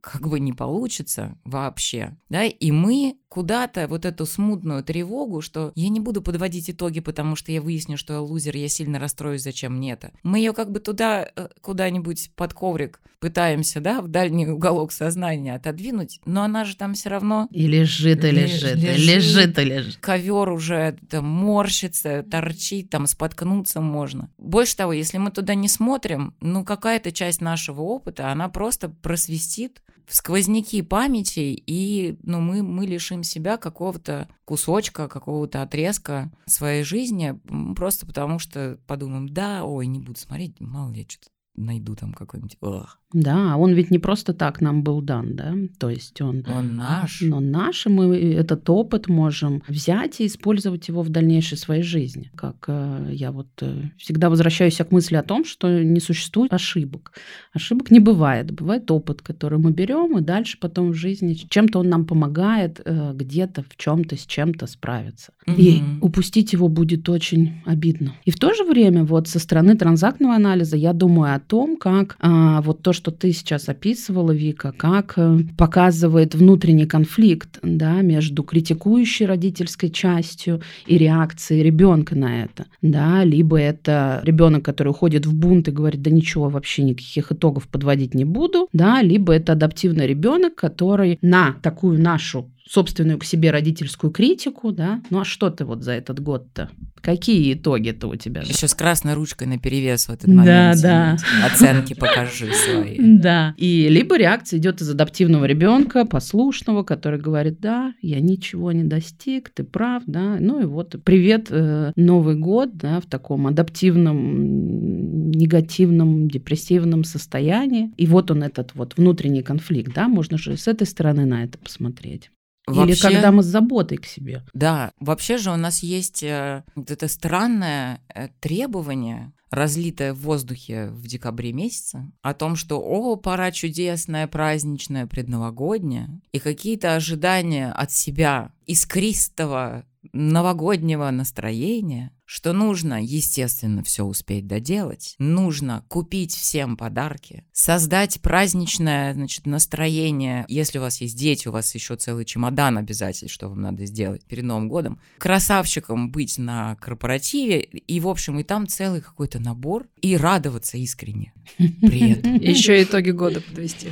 как 0.01 0.29
бы 0.29 0.41
не 0.41 0.53
получится 0.53 1.37
вообще, 1.45 2.17
да, 2.29 2.45
и 2.45 2.71
мы 2.71 3.19
куда-то 3.37 3.87
вот 3.87 4.07
эту 4.07 4.25
смутную 4.25 4.83
тревогу, 4.83 5.43
что 5.43 5.71
я 5.75 5.91
не 5.91 6.01
буду 6.01 6.23
подводить 6.23 6.71
итоги, 6.71 7.01
потому 7.01 7.37
что 7.37 7.53
я 7.53 7.61
выясню, 7.61 7.99
что 7.99 8.15
я 8.15 8.21
лузер, 8.23 8.57
я 8.57 8.67
сильно 8.67 8.99
расстроюсь, 8.99 9.43
зачем 9.43 9.77
мне 9.77 9.93
это. 9.93 10.11
Мы 10.23 10.39
ее 10.39 10.55
как 10.55 10.73
бы 10.73 10.81
туда, 10.81 11.29
э, 11.37 11.49
куда-нибудь 11.61 12.31
под 12.35 12.55
коврик 12.55 12.99
пытаемся, 13.21 13.83
да, 13.83 14.01
в 14.01 14.09
дальний 14.09 14.47
уголок 14.47 14.91
сознания 14.91 15.55
отодвинуть, 15.55 16.19
но 16.25 16.45
она 16.45 16.65
же 16.65 16.77
там 16.77 16.95
все 16.95 17.11
равно... 17.11 17.47
И 17.51 17.67
лежит, 17.67 18.25
и 18.25 18.31
лежит, 18.31 18.77
лежит, 18.77 18.99
и 18.99 19.03
лежит, 19.03 19.59
и 19.59 19.65
лежит. 19.65 19.97
Ковер 19.99 20.49
уже 20.49 20.97
там 21.11 21.27
морщится, 21.27 22.23
торчит, 22.23 22.89
там 22.89 23.07
споткнуться 23.07 23.83
можно. 23.83 24.31
Больше 24.39 24.77
того, 24.77 24.95
если 24.95 25.19
мы 25.19 25.31
туда 25.31 25.55
не 25.55 25.69
смотрим, 25.69 26.35
ну 26.41 26.65
какая-то 26.65 27.13
часть 27.13 27.43
нашего 27.43 27.83
опыта, 27.83 28.33
она 28.33 28.49
просто 28.49 28.89
просвистит 28.89 29.83
в 30.07 30.15
сквозняки 30.15 30.83
памяти, 30.83 31.63
и 31.67 32.17
ну, 32.23 32.41
мы, 32.41 32.63
мы 32.63 32.87
лишим 32.87 33.25
себя 33.27 33.57
какого-то 33.57 34.29
кусочка, 34.45 35.09
какого-то 35.09 35.63
отрезка 35.63 36.33
своей 36.47 36.83
жизни, 36.83 37.39
просто 37.75 38.07
потому 38.07 38.39
что 38.39 38.79
подумаем, 38.87 39.29
да, 39.29 39.65
ой, 39.65 39.87
не 39.87 39.99
буду 39.99 40.19
смотреть, 40.19 40.59
мало 40.61 40.93
ли, 40.93 41.07
что-то 41.09 41.29
найду 41.57 41.95
там 41.95 42.13
какой-нибудь... 42.13 42.57
Ох. 42.61 42.99
Да, 43.13 43.57
он 43.57 43.73
ведь 43.73 43.91
не 43.91 43.99
просто 43.99 44.35
так 44.35 44.61
нам 44.61 44.83
был 44.83 45.01
дан, 45.01 45.37
да, 45.37 45.55
то 45.79 45.89
есть 45.91 46.21
он... 46.21 46.45
Он 46.49 46.77
наш. 46.77 47.23
Но 47.23 47.41
наш, 47.41 47.87
и 47.87 47.89
мы 47.89 48.17
этот 48.17 48.69
опыт 48.69 49.09
можем 49.09 49.63
взять 49.69 50.21
и 50.21 50.27
использовать 50.27 50.89
его 50.89 51.03
в 51.03 51.09
дальнейшей 51.09 51.57
своей 51.57 51.83
жизни. 51.83 52.31
Как 52.35 52.65
э, 52.69 53.09
я 53.13 53.31
вот 53.31 53.49
э, 53.61 53.91
всегда 53.97 54.29
возвращаюсь 54.29 54.77
к 54.77 54.91
мысли 54.91 55.17
о 55.17 55.23
том, 55.23 55.45
что 55.45 55.83
не 55.83 56.01
существует 56.01 56.53
ошибок. 56.53 57.13
Ошибок 57.53 57.91
не 57.91 58.01
бывает. 58.01 58.51
Бывает 58.53 58.91
опыт, 58.91 59.23
который 59.23 59.59
мы 59.59 59.71
берем, 59.73 60.19
и 60.19 60.21
дальше 60.21 60.59
потом 60.61 60.91
в 60.91 60.95
жизни 60.95 61.35
чем-то 61.35 61.79
он 61.79 61.89
нам 61.89 62.07
помогает 62.07 62.81
э, 62.85 63.13
где-то 63.15 63.63
в 63.63 63.77
чем-то 63.77 64.17
с 64.17 64.27
чем-то 64.27 64.67
справиться. 64.67 65.33
Угу. 65.47 65.57
И 65.59 65.83
упустить 66.01 66.53
его 66.53 66.69
будет 66.69 67.09
очень 67.09 67.55
обидно. 67.65 68.15
И 68.25 68.31
в 68.33 68.39
то 68.39 68.53
же 68.53 68.65
время 68.65 69.05
вот 69.05 69.29
со 69.29 69.39
стороны 69.39 69.77
транзактного 69.77 70.35
анализа 70.35 70.77
я 70.77 70.93
думаю 70.93 71.37
о 71.37 71.41
том, 71.41 71.77
как 71.77 72.17
а, 72.21 72.61
вот 72.63 72.83
то, 72.83 72.93
что 72.93 73.13
ты 73.13 73.33
сейчас 73.33 73.69
описывала, 73.69 74.33
Вика, 74.33 74.73
как 74.77 75.15
э, 75.17 75.39
показывает 75.57 76.35
внутренний 76.35 76.87
конфликт 76.87 77.61
да, 77.63 78.01
между 78.03 78.43
критикующей 78.43 79.27
родительской 79.27 79.91
частью 79.91 80.63
и 80.87 80.99
реакцией 80.99 81.63
ребенка 81.63 82.17
на 82.17 82.43
это. 82.43 82.67
Да, 82.83 83.23
либо 83.23 83.57
это 83.57 84.21
ребенок, 84.25 84.65
который 84.65 84.89
уходит 84.89 85.27
в 85.27 85.35
бунт 85.35 85.69
и 85.69 85.71
говорит, 85.71 86.03
да 86.03 86.11
ничего, 86.11 86.49
вообще 86.49 86.83
никаких 86.83 87.31
итогов 87.31 87.69
подводить 87.69 88.15
не 88.15 88.25
буду, 88.25 88.69
да, 88.73 89.01
либо 89.01 89.33
это 89.33 89.53
адаптивный 89.53 90.09
ребенок, 90.09 90.57
который 90.57 91.19
на 91.23 91.55
такую 91.63 92.01
нашу 92.01 92.51
собственную 92.69 93.19
к 93.19 93.25
себе 93.25 93.51
родительскую 93.51 94.11
критику, 94.11 94.73
да. 94.73 95.01
Ну 95.11 95.21
а 95.21 95.25
что 95.25 95.51
ты 95.51 95.65
вот 95.65 95.83
за 95.83 95.93
этот 95.93 96.21
год-то? 96.21 96.71
Какие 97.01 97.55
итоги-то 97.55 98.09
у 98.09 98.17
тебя? 98.17 98.41
Еще 98.41 98.67
с 98.67 98.75
красной 98.75 99.15
ручкой 99.15 99.47
на 99.47 99.59
перевес 99.59 100.09
в 100.09 100.11
этот 100.11 100.27
момент. 100.27 100.83
Да, 100.83 101.17
да. 101.17 101.47
Оценки 101.47 101.95
покажи 101.95 102.53
свои. 102.53 102.99
Да. 103.17 103.55
И 103.57 103.89
либо 103.89 104.19
реакция 104.19 104.59
идет 104.59 104.81
из 104.81 104.91
адаптивного 104.91 105.45
ребенка, 105.45 106.05
послушного, 106.05 106.83
который 106.83 107.21
говорит, 107.21 107.61
да, 107.61 107.95
я 108.03 108.21
ничего 108.21 108.73
не 108.73 108.85
достиг, 108.85 109.51
ты 109.51 109.65
прав, 109.65 110.03
да. 110.07 110.37
Ну 110.41 110.61
и 110.61 110.65
вот 110.65 110.97
привет, 111.05 111.47
э, 111.51 111.93
Новый 111.97 112.35
год, 112.35 112.77
да, 112.77 113.01
в 113.01 113.07
таком 113.07 113.47
адаптивном, 113.47 115.31
негативном, 115.31 116.29
депрессивном 116.29 117.05
состоянии. 117.05 117.93
И 117.97 118.07
вот 118.07 118.31
он 118.31 118.43
этот 118.43 118.75
вот 118.75 118.97
внутренний 118.97 119.43
конфликт, 119.43 119.95
да, 119.95 120.09
можно 120.09 120.37
же 120.37 120.57
с 120.57 120.67
этой 120.67 120.87
стороны 120.87 121.25
на 121.25 121.45
это 121.45 121.59
посмотреть. 121.59 122.31
Вообще, 122.67 122.95
Или 122.95 123.15
когда 123.15 123.31
мы 123.31 123.43
с 123.43 123.47
заботой 123.47 123.99
к 123.99 124.07
себе. 124.07 124.45
Да, 124.53 124.93
вообще 124.99 125.39
же 125.39 125.53
у 125.53 125.57
нас 125.57 125.85
есть 125.85 126.23
э, 126.25 126.65
вот 126.75 126.91
это 126.91 127.07
странное 127.07 128.01
э, 128.13 128.29
требование, 128.41 129.33
разлитое 129.51 130.13
в 130.13 130.23
воздухе 130.23 130.89
в 130.89 131.07
декабре 131.07 131.53
месяце, 131.53 132.11
о 132.23 132.35
том, 132.35 132.57
что 132.57 132.81
«О, 132.81 133.17
пора 133.17 133.53
чудесная, 133.53 134.27
праздничная, 134.27 135.07
предновогодняя», 135.07 136.21
и 136.33 136.41
какие-то 136.41 136.97
ожидания 136.97 137.71
от 137.71 137.93
себя 137.93 138.51
искристого 138.67 139.85
новогоднего 140.13 141.11
настроения, 141.11 142.11
что 142.27 142.53
нужно, 142.53 143.03
естественно, 143.03 143.83
все 143.85 144.05
успеть 144.05 144.47
доделать, 144.47 145.15
нужно 145.19 145.85
купить 145.89 146.35
всем 146.35 146.77
подарки, 146.77 147.45
создать 147.53 148.21
праздничное, 148.21 149.15
значит, 149.15 149.47
настроение. 149.47 150.45
Если 150.49 150.79
у 150.79 150.83
вас 150.83 151.01
есть 151.01 151.17
дети, 151.17 151.47
у 151.47 151.53
вас 151.53 151.75
еще 151.75 151.95
целый 151.97 152.25
чемодан 152.25 152.79
обязательно, 152.79 153.31
что 153.31 153.49
вам 153.49 153.63
надо 153.63 153.87
сделать 153.87 154.25
перед 154.25 154.45
Новым 154.45 154.69
годом. 154.69 155.01
Красавчиком 155.19 156.11
быть 156.11 156.37
на 156.37 156.75
корпоративе, 156.77 157.61
и, 157.61 158.01
в 158.01 158.09
общем, 158.09 158.41
и 158.41 158.43
там 158.43 158.67
целый 158.67 159.01
какой-то 159.01 159.39
набор, 159.39 159.87
и 160.03 160.17
радоваться 160.17 160.77
искренне 160.77 161.33
при 161.57 162.13
этом. 162.13 162.35
Еще 162.37 162.83
итоги 162.83 163.11
года 163.11 163.41
подвести. 163.41 163.91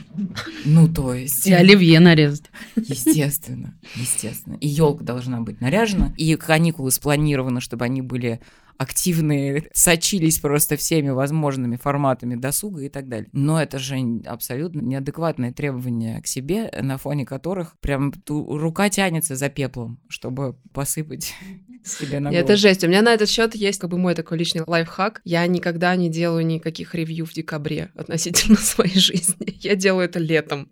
Ну, 0.64 0.92
то 0.92 1.14
есть... 1.14 1.46
И 1.46 1.52
оливье 1.52 2.00
нарезать. 2.00 2.50
Естественно, 2.76 3.78
естественно. 3.94 4.56
И 4.56 4.66
елка 4.66 5.04
должна 5.04 5.40
быть 5.40 5.60
наряжена, 5.60 6.12
и 6.16 6.34
каникулы 6.34 6.90
спланированы, 6.90 7.60
чтобы 7.60 7.84
они 7.84 8.02
были 8.02 8.23
были 8.24 8.40
активные, 8.76 9.68
сочились 9.72 10.40
просто 10.40 10.76
всеми 10.76 11.10
возможными 11.10 11.76
форматами 11.76 12.34
досуга 12.34 12.82
и 12.82 12.88
так 12.88 13.08
далее. 13.08 13.28
Но 13.32 13.62
это 13.62 13.78
же 13.78 13.96
абсолютно 14.26 14.80
неадекватные 14.80 15.52
требования 15.52 16.20
к 16.20 16.26
себе, 16.26 16.70
на 16.82 16.98
фоне 16.98 17.24
которых 17.24 17.78
прям 17.78 18.12
рука 18.28 18.88
тянется 18.90 19.37
за 19.37 19.48
пеплом, 19.48 20.00
чтобы 20.08 20.56
посыпать 20.72 21.34
себе 21.84 22.18
на 22.18 22.30
голову. 22.30 22.44
Это 22.44 22.56
жесть. 22.56 22.82
У 22.82 22.88
меня 22.88 23.02
на 23.02 23.14
этот 23.14 23.28
счет 23.28 23.54
есть 23.54 23.78
как 23.78 23.90
бы 23.90 23.98
мой 23.98 24.14
такой 24.14 24.38
личный 24.38 24.62
лайфхак. 24.66 25.20
Я 25.24 25.46
никогда 25.46 25.94
не 25.94 26.10
делаю 26.10 26.44
никаких 26.44 26.94
ревью 26.96 27.26
в 27.26 27.32
декабре 27.32 27.92
относительно 27.94 28.56
своей 28.58 28.98
жизни. 28.98 29.56
Я 29.60 29.76
делаю 29.76 30.06
это 30.06 30.18
летом. 30.18 30.68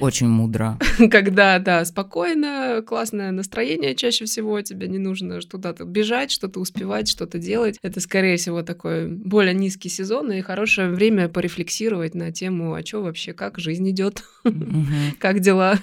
Очень 0.00 0.28
мудро. 0.28 0.78
Когда, 1.10 1.58
да, 1.58 1.84
спокойно, 1.84 2.82
классное 2.86 3.30
настроение 3.30 3.94
чаще 3.94 4.24
всего, 4.24 4.60
тебе 4.62 4.88
не 4.88 4.98
нужно 4.98 5.40
куда-то 5.50 5.84
бежать, 5.84 6.30
что-то 6.30 6.60
успевать, 6.60 7.08
что-то 7.08 7.38
делать. 7.38 7.78
Это, 7.82 8.00
скорее 8.00 8.36
всего, 8.36 8.62
такой 8.62 9.08
более 9.08 9.54
низкий 9.54 9.88
сезон 9.88 10.32
и 10.32 10.40
хорошее 10.40 10.90
время 10.90 11.28
порефлексировать 11.28 12.14
на 12.14 12.32
тему, 12.32 12.74
а 12.74 12.84
что 12.84 13.02
вообще, 13.02 13.32
как 13.32 13.58
жизнь 13.58 13.88
идет, 13.90 14.22
как 15.18 15.40
дела. 15.40 15.78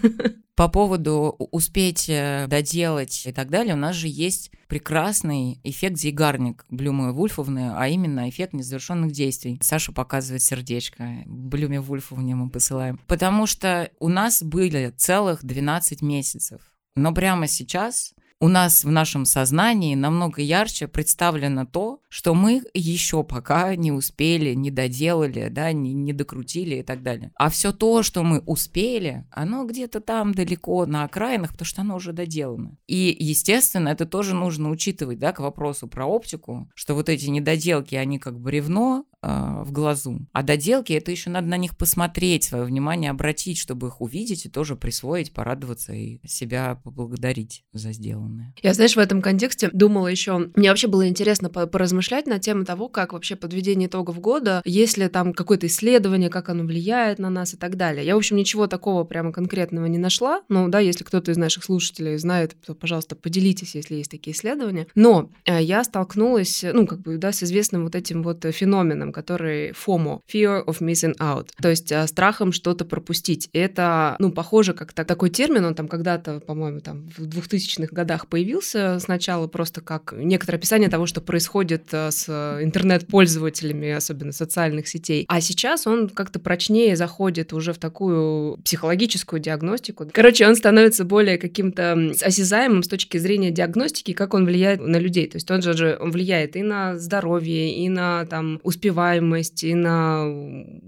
По 0.55 0.69
поводу 0.69 1.35
успеть 1.51 2.07
э, 2.07 2.47
доделать 2.47 3.25
и 3.25 3.33
так 3.33 3.49
далее, 3.49 3.73
у 3.73 3.77
нас 3.77 3.95
же 3.95 4.07
есть 4.07 4.51
прекрасный 4.67 5.59
эффект 5.63 5.97
Зейгарник 5.97 6.65
Блюмы 6.69 7.11
Вульфовны, 7.11 7.73
а 7.75 7.89
именно 7.89 8.29
эффект 8.29 8.53
незавершенных 8.53 9.11
действий. 9.11 9.59
Саша 9.61 9.91
показывает 9.91 10.41
сердечко. 10.41 11.23
Блюме 11.25 11.81
Вульфовне 11.81 12.35
мы 12.35 12.49
посылаем. 12.49 12.99
Потому 13.05 13.47
что 13.47 13.91
у 13.99 14.07
нас 14.07 14.41
были 14.41 14.93
целых 14.95 15.43
12 15.43 16.01
месяцев. 16.01 16.61
Но 16.95 17.13
прямо 17.13 17.47
сейчас 17.47 18.14
у 18.39 18.47
нас 18.47 18.83
в 18.83 18.91
нашем 18.91 19.25
сознании 19.25 19.95
намного 19.95 20.41
ярче 20.41 20.87
представлено 20.87 21.65
то, 21.65 22.01
что 22.09 22.33
мы 22.33 22.61
еще 22.73 23.23
пока 23.23 23.75
не 23.75 23.91
успели, 23.91 24.53
не 24.53 24.71
доделали, 24.71 25.49
да, 25.49 25.71
не, 25.71 25.93
не 25.93 26.13
докрутили 26.13 26.75
и 26.75 26.83
так 26.83 27.01
далее. 27.01 27.31
А 27.35 27.49
все 27.49 27.71
то, 27.71 28.03
что 28.03 28.23
мы 28.23 28.39
успели, 28.39 29.25
оно 29.31 29.65
где-то 29.65 30.01
там 30.01 30.33
далеко 30.33 30.85
на 30.85 31.03
окраинах, 31.03 31.51
потому 31.51 31.65
что 31.65 31.81
оно 31.81 31.95
уже 31.95 32.13
доделано. 32.13 32.77
И, 32.87 33.15
естественно, 33.17 33.89
это 33.89 34.05
тоже 34.05 34.35
нужно 34.35 34.69
учитывать, 34.69 35.19
да, 35.19 35.31
к 35.31 35.39
вопросу 35.39 35.87
про 35.87 36.05
оптику, 36.05 36.69
что 36.75 36.93
вот 36.93 37.09
эти 37.09 37.27
недоделки, 37.27 37.95
они 37.95 38.19
как 38.19 38.39
бревно, 38.39 39.05
а, 39.27 39.63
в 39.63 39.71
глазу. 39.71 40.19
А 40.33 40.43
доделки 40.43 40.93
это 40.93 41.09
еще 41.09 41.31
надо 41.31 41.47
на 41.47 41.57
них 41.57 41.75
посмотреть, 41.75 42.43
свое 42.43 42.63
внимание 42.63 43.09
обратить, 43.09 43.57
чтобы 43.57 43.87
их 43.87 43.99
увидеть 43.99 44.45
и 44.45 44.49
тоже 44.49 44.75
присвоить, 44.75 45.33
порадоваться 45.33 45.93
и 45.93 46.19
себя 46.27 46.79
поблагодарить 46.83 47.63
за 47.73 47.91
сделанное. 47.91 48.53
Я, 48.61 48.75
знаешь, 48.75 48.95
в 48.95 48.99
этом 48.99 49.23
контексте 49.23 49.71
думала 49.73 50.09
еще, 50.09 50.51
мне 50.55 50.69
вообще 50.69 50.87
было 50.87 51.07
интересно 51.07 51.49
поразмышлять 51.49 52.27
на 52.27 52.37
тему 52.37 52.65
того, 52.65 52.87
как 52.87 53.13
вообще 53.13 53.35
подведение 53.35 53.87
итогов 53.87 54.19
года, 54.19 54.61
есть 54.63 54.95
ли 54.95 55.07
там 55.07 55.33
какое-то 55.33 55.65
исследование, 55.65 56.29
как 56.29 56.49
оно 56.49 56.63
влияет 56.63 57.17
на 57.17 57.31
нас 57.31 57.55
и 57.55 57.57
так 57.57 57.77
далее. 57.77 58.05
Я, 58.05 58.13
в 58.13 58.19
общем, 58.19 58.37
ничего 58.37 58.67
такого 58.67 59.05
прямо 59.05 59.31
конкретного 59.31 59.87
не 59.87 59.97
нашла. 59.97 60.43
Ну, 60.49 60.67
да, 60.67 60.77
если 60.77 61.03
кто-то 61.03 61.31
из 61.31 61.37
наших 61.37 61.63
слушателей 61.63 62.17
знает, 62.17 62.55
то, 62.63 62.75
пожалуйста, 62.75 63.15
поделитесь, 63.15 63.73
если 63.73 63.95
есть 63.95 64.11
такие 64.11 64.35
исследования. 64.35 64.85
Но 64.93 65.31
э, 65.45 65.63
я 65.63 65.83
столкнулась, 65.83 66.63
ну, 66.63 66.85
как 66.85 67.01
бы, 67.01 67.17
да, 67.17 67.31
с 67.31 67.41
известным 67.41 67.85
вот 67.85 67.95
этим 67.95 68.21
вот 68.21 68.45
феноменом, 68.51 69.14
который 69.15 69.71
FOMO, 69.71 70.19
Fear 70.31 70.65
of 70.65 70.81
Missing 70.81 71.15
Out, 71.19 71.47
то 71.61 71.69
есть 71.69 71.91
а, 71.91 72.05
страхом 72.07 72.51
что-то 72.51 72.83
пропустить. 72.85 73.49
Это, 73.53 74.15
ну, 74.19 74.31
похоже, 74.31 74.73
как 74.73 74.91
-то, 74.91 75.05
такой 75.05 75.29
термин, 75.29 75.63
он 75.65 75.73
там 75.73 75.87
когда-то, 75.87 76.41
по-моему, 76.41 76.81
там 76.81 77.07
в 77.17 77.23
2000-х 77.23 77.95
годах 77.95 78.27
появился 78.27 78.99
сначала 78.99 79.47
просто 79.47 79.81
как 79.81 80.13
некоторое 80.17 80.57
описание 80.57 80.89
того, 80.89 81.05
что 81.05 81.21
происходит 81.21 81.83
а, 81.93 82.11
с 82.11 82.29
интернет-пользователями, 82.61 83.91
особенно 83.91 84.33
социальных 84.33 84.87
сетей. 84.87 85.25
А 85.29 85.41
сейчас 85.41 85.87
он 85.87 86.09
как-то 86.09 86.39
прочнее 86.39 86.95
заходит 86.95 87.53
уже 87.53 87.71
в 87.73 87.77
такую 87.77 88.57
психологическую 88.57 89.39
диагностику. 89.39 90.07
Короче, 90.11 90.47
он 90.47 90.55
становится 90.55 91.05
более 91.05 91.37
каким-то 91.37 92.11
осязаемым 92.21 92.83
с 92.83 92.87
точки 92.87 93.17
зрения 93.17 93.51
диагностики, 93.51 94.13
как 94.13 94.33
он 94.33 94.45
влияет 94.45 94.81
на 94.81 94.97
людей. 94.97 95.27
То 95.27 95.37
есть 95.37 95.49
он 95.49 95.61
же 95.61 95.97
он 95.99 96.11
влияет 96.11 96.55
и 96.55 96.63
на 96.63 96.97
здоровье, 96.97 97.73
и 97.73 97.89
на 97.89 98.25
там 98.25 98.59
успеваемость 98.63 99.04
успеваемость, 99.05 99.63
и 99.63 99.73
на 99.73 100.25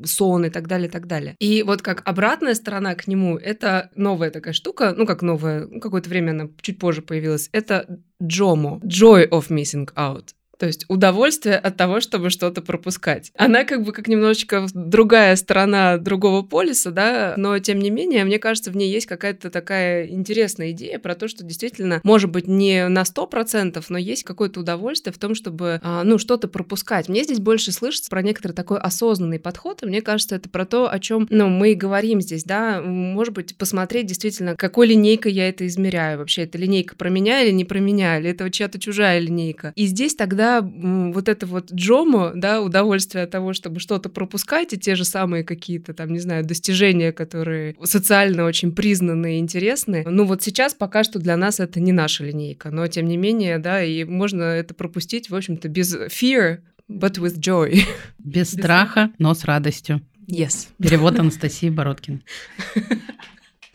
сон 0.06 0.46
и 0.46 0.50
так 0.50 0.68
далее, 0.68 0.88
и 0.88 0.92
так 0.92 1.08
далее. 1.08 1.36
И 1.40 1.64
вот 1.64 1.82
как 1.82 2.02
обратная 2.06 2.56
сторона 2.56 2.96
к 2.96 3.08
нему, 3.08 3.38
это 3.38 3.90
новая 3.96 4.32
такая 4.32 4.54
штука, 4.54 4.94
ну 4.98 5.06
как 5.06 5.22
новая, 5.22 5.68
ну, 5.68 5.80
какое-то 5.80 6.10
время 6.10 6.32
она 6.32 6.50
чуть 6.62 6.80
позже 6.80 7.02
появилась, 7.02 7.50
это 7.52 8.00
JOMO, 8.22 8.82
Joy 8.82 9.30
of 9.30 9.50
Missing 9.50 9.94
Out. 9.96 10.30
То 10.58 10.66
есть 10.66 10.86
удовольствие 10.88 11.58
от 11.58 11.78
того, 11.78 12.00
чтобы 12.00 12.30
что-то 12.30 12.62
пропускать. 12.62 13.32
Она 13.36 13.64
как 13.64 13.84
бы 13.84 13.92
как 13.92 14.08
немножечко 14.08 14.66
другая 14.74 15.36
сторона 15.36 15.98
другого 15.98 16.42
полюса, 16.42 16.92
да, 16.92 17.36
но 17.38 17.58
тем 17.60 17.80
не 17.80 17.90
менее, 17.90 18.24
мне 18.26 18.40
кажется, 18.40 18.72
в 18.72 18.76
ней 18.76 18.92
есть 18.92 19.06
какая-то 19.06 19.50
такая 19.50 20.08
интересная 20.08 20.72
идея 20.72 21.00
про 21.00 21.16
то, 21.16 21.28
что 21.28 21.44
действительно, 21.44 22.02
может 22.04 22.32
быть, 22.32 22.48
не 22.48 22.88
на 22.88 23.04
100%, 23.04 23.84
но 23.90 23.98
есть 23.98 24.24
какое-то 24.24 24.62
удовольствие 24.62 25.14
в 25.14 25.18
том, 25.18 25.36
чтобы, 25.36 25.80
а, 25.84 26.04
ну, 26.04 26.18
что-то 26.18 26.48
пропускать. 26.48 27.10
Мне 27.10 27.24
здесь 27.24 27.40
больше 27.40 27.72
слышится 27.72 28.10
про 28.10 28.22
некоторый 28.22 28.54
такой 28.54 28.80
осознанный 28.80 29.40
подход, 29.40 29.84
и 29.84 29.86
мне 29.86 30.02
кажется, 30.02 30.36
это 30.36 30.50
про 30.50 30.66
то, 30.66 30.92
о 30.92 31.00
чем, 31.00 31.28
ну, 31.30 31.50
мы 31.50 31.72
и 31.74 31.76
говорим 31.76 32.22
здесь, 32.22 32.44
да, 32.44 32.82
может 32.82 33.34
быть, 33.34 33.56
посмотреть 33.56 34.08
действительно, 34.08 34.56
какой 34.56 34.88
линейкой 34.88 35.34
я 35.34 35.50
это 35.50 35.68
измеряю. 35.68 36.20
Вообще, 36.20 36.44
это 36.44 36.58
линейка 36.58 36.96
про 36.96 37.10
меня 37.10 37.44
или 37.44 37.52
не 37.52 37.66
про 37.66 37.80
меня, 37.80 38.20
или 38.20 38.32
это 38.32 38.50
чья-то 38.50 38.80
чужая 38.80 39.20
линейка. 39.20 39.74
И 39.76 39.86
здесь 39.86 40.16
тогда 40.16 40.47
вот 40.62 41.30
это 41.30 41.46
вот 41.46 41.72
джомо, 41.72 42.32
да, 42.36 42.62
удовольствие 42.62 43.24
от 43.24 43.32
того, 43.32 43.54
чтобы 43.54 43.80
что-то 43.80 44.10
пропускать, 44.10 44.74
и 44.74 44.78
те 44.78 44.96
же 44.96 45.06
самые 45.06 45.44
какие-то 45.44 45.94
там, 45.94 46.12
не 46.12 46.20
знаю, 46.20 46.46
достижения, 46.46 47.12
которые 47.12 47.76
социально 47.84 48.46
очень 48.46 48.72
признаны 48.72 49.38
и 49.38 49.40
интересны. 49.40 50.04
Ну 50.08 50.26
вот 50.26 50.44
сейчас 50.44 50.74
пока 50.74 51.04
что 51.04 51.20
для 51.20 51.38
нас 51.38 51.60
это 51.60 51.80
не 51.80 51.92
наша 51.92 52.24
линейка, 52.24 52.72
но 52.72 52.88
тем 52.88 53.08
не 53.08 53.18
менее, 53.18 53.60
да, 53.60 53.84
и 53.84 54.04
можно 54.04 54.44
это 54.44 54.74
пропустить, 54.74 55.30
в 55.30 55.36
общем-то, 55.36 55.68
без 55.70 55.96
fear, 55.96 56.60
but 56.90 57.18
with 57.18 57.40
joy. 57.40 57.82
Без 58.18 58.52
страха, 58.52 59.12
но 59.18 59.34
с 59.34 59.46
радостью. 59.46 60.02
Yes. 60.28 60.68
Перевод 60.82 61.18
Анастасии 61.20 61.70
Бородкин. 61.70 62.22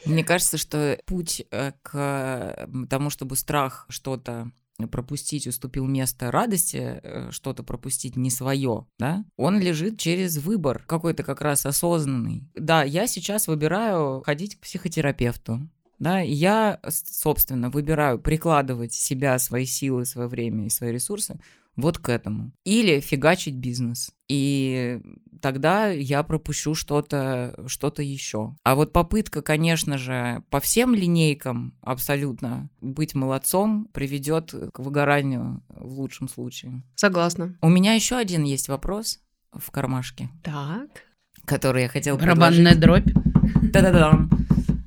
Мне 0.04 0.24
кажется, 0.24 0.58
что 0.58 0.98
путь 1.06 1.44
э, 1.50 1.72
к 1.82 2.68
тому, 2.90 3.08
чтобы 3.10 3.36
страх 3.36 3.86
что-то 3.88 4.50
пропустить, 4.90 5.46
уступил 5.46 5.86
место 5.86 6.30
радости, 6.30 7.00
э, 7.02 7.30
что-то 7.30 7.62
пропустить 7.62 8.16
не 8.16 8.30
свое, 8.30 8.86
да, 8.98 9.24
он 9.36 9.60
лежит 9.60 9.98
через 9.98 10.38
выбор, 10.38 10.84
какой-то 10.86 11.22
как 11.22 11.40
раз 11.40 11.66
осознанный. 11.66 12.48
Да, 12.54 12.82
я 12.82 13.06
сейчас 13.06 13.48
выбираю 13.48 14.22
ходить 14.24 14.56
к 14.56 14.60
психотерапевту, 14.60 15.68
да, 15.98 16.18
я, 16.20 16.80
собственно, 16.88 17.70
выбираю 17.70 18.18
прикладывать 18.18 18.92
себя, 18.92 19.38
свои 19.38 19.66
силы, 19.66 20.04
свое 20.04 20.28
время 20.28 20.66
и 20.66 20.70
свои 20.70 20.90
ресурсы 20.90 21.38
вот 21.76 21.98
к 21.98 22.08
этому. 22.08 22.52
Или 22.64 23.00
фигачить 23.00 23.54
бизнес. 23.54 24.12
И 24.28 25.00
тогда 25.42 25.88
я 25.88 26.22
пропущу 26.22 26.74
что-то 26.74 27.54
что 27.66 27.92
еще. 27.98 28.56
А 28.62 28.74
вот 28.74 28.92
попытка, 28.92 29.42
конечно 29.42 29.98
же, 29.98 30.42
по 30.48 30.60
всем 30.60 30.94
линейкам 30.94 31.74
абсолютно 31.82 32.70
быть 32.80 33.14
молодцом 33.14 33.88
приведет 33.92 34.54
к 34.72 34.78
выгоранию 34.78 35.62
в 35.68 35.98
лучшем 35.98 36.28
случае. 36.28 36.82
Согласна. 36.94 37.58
У 37.60 37.68
меня 37.68 37.92
еще 37.92 38.16
один 38.16 38.44
есть 38.44 38.68
вопрос 38.68 39.18
в 39.52 39.70
кармашке. 39.70 40.30
Так. 40.42 40.88
Который 41.44 41.82
я 41.82 41.88
хотела 41.88 42.16
Барабанная 42.16 42.76
дробь. 42.76 43.12
Да-да-да. 43.72 44.26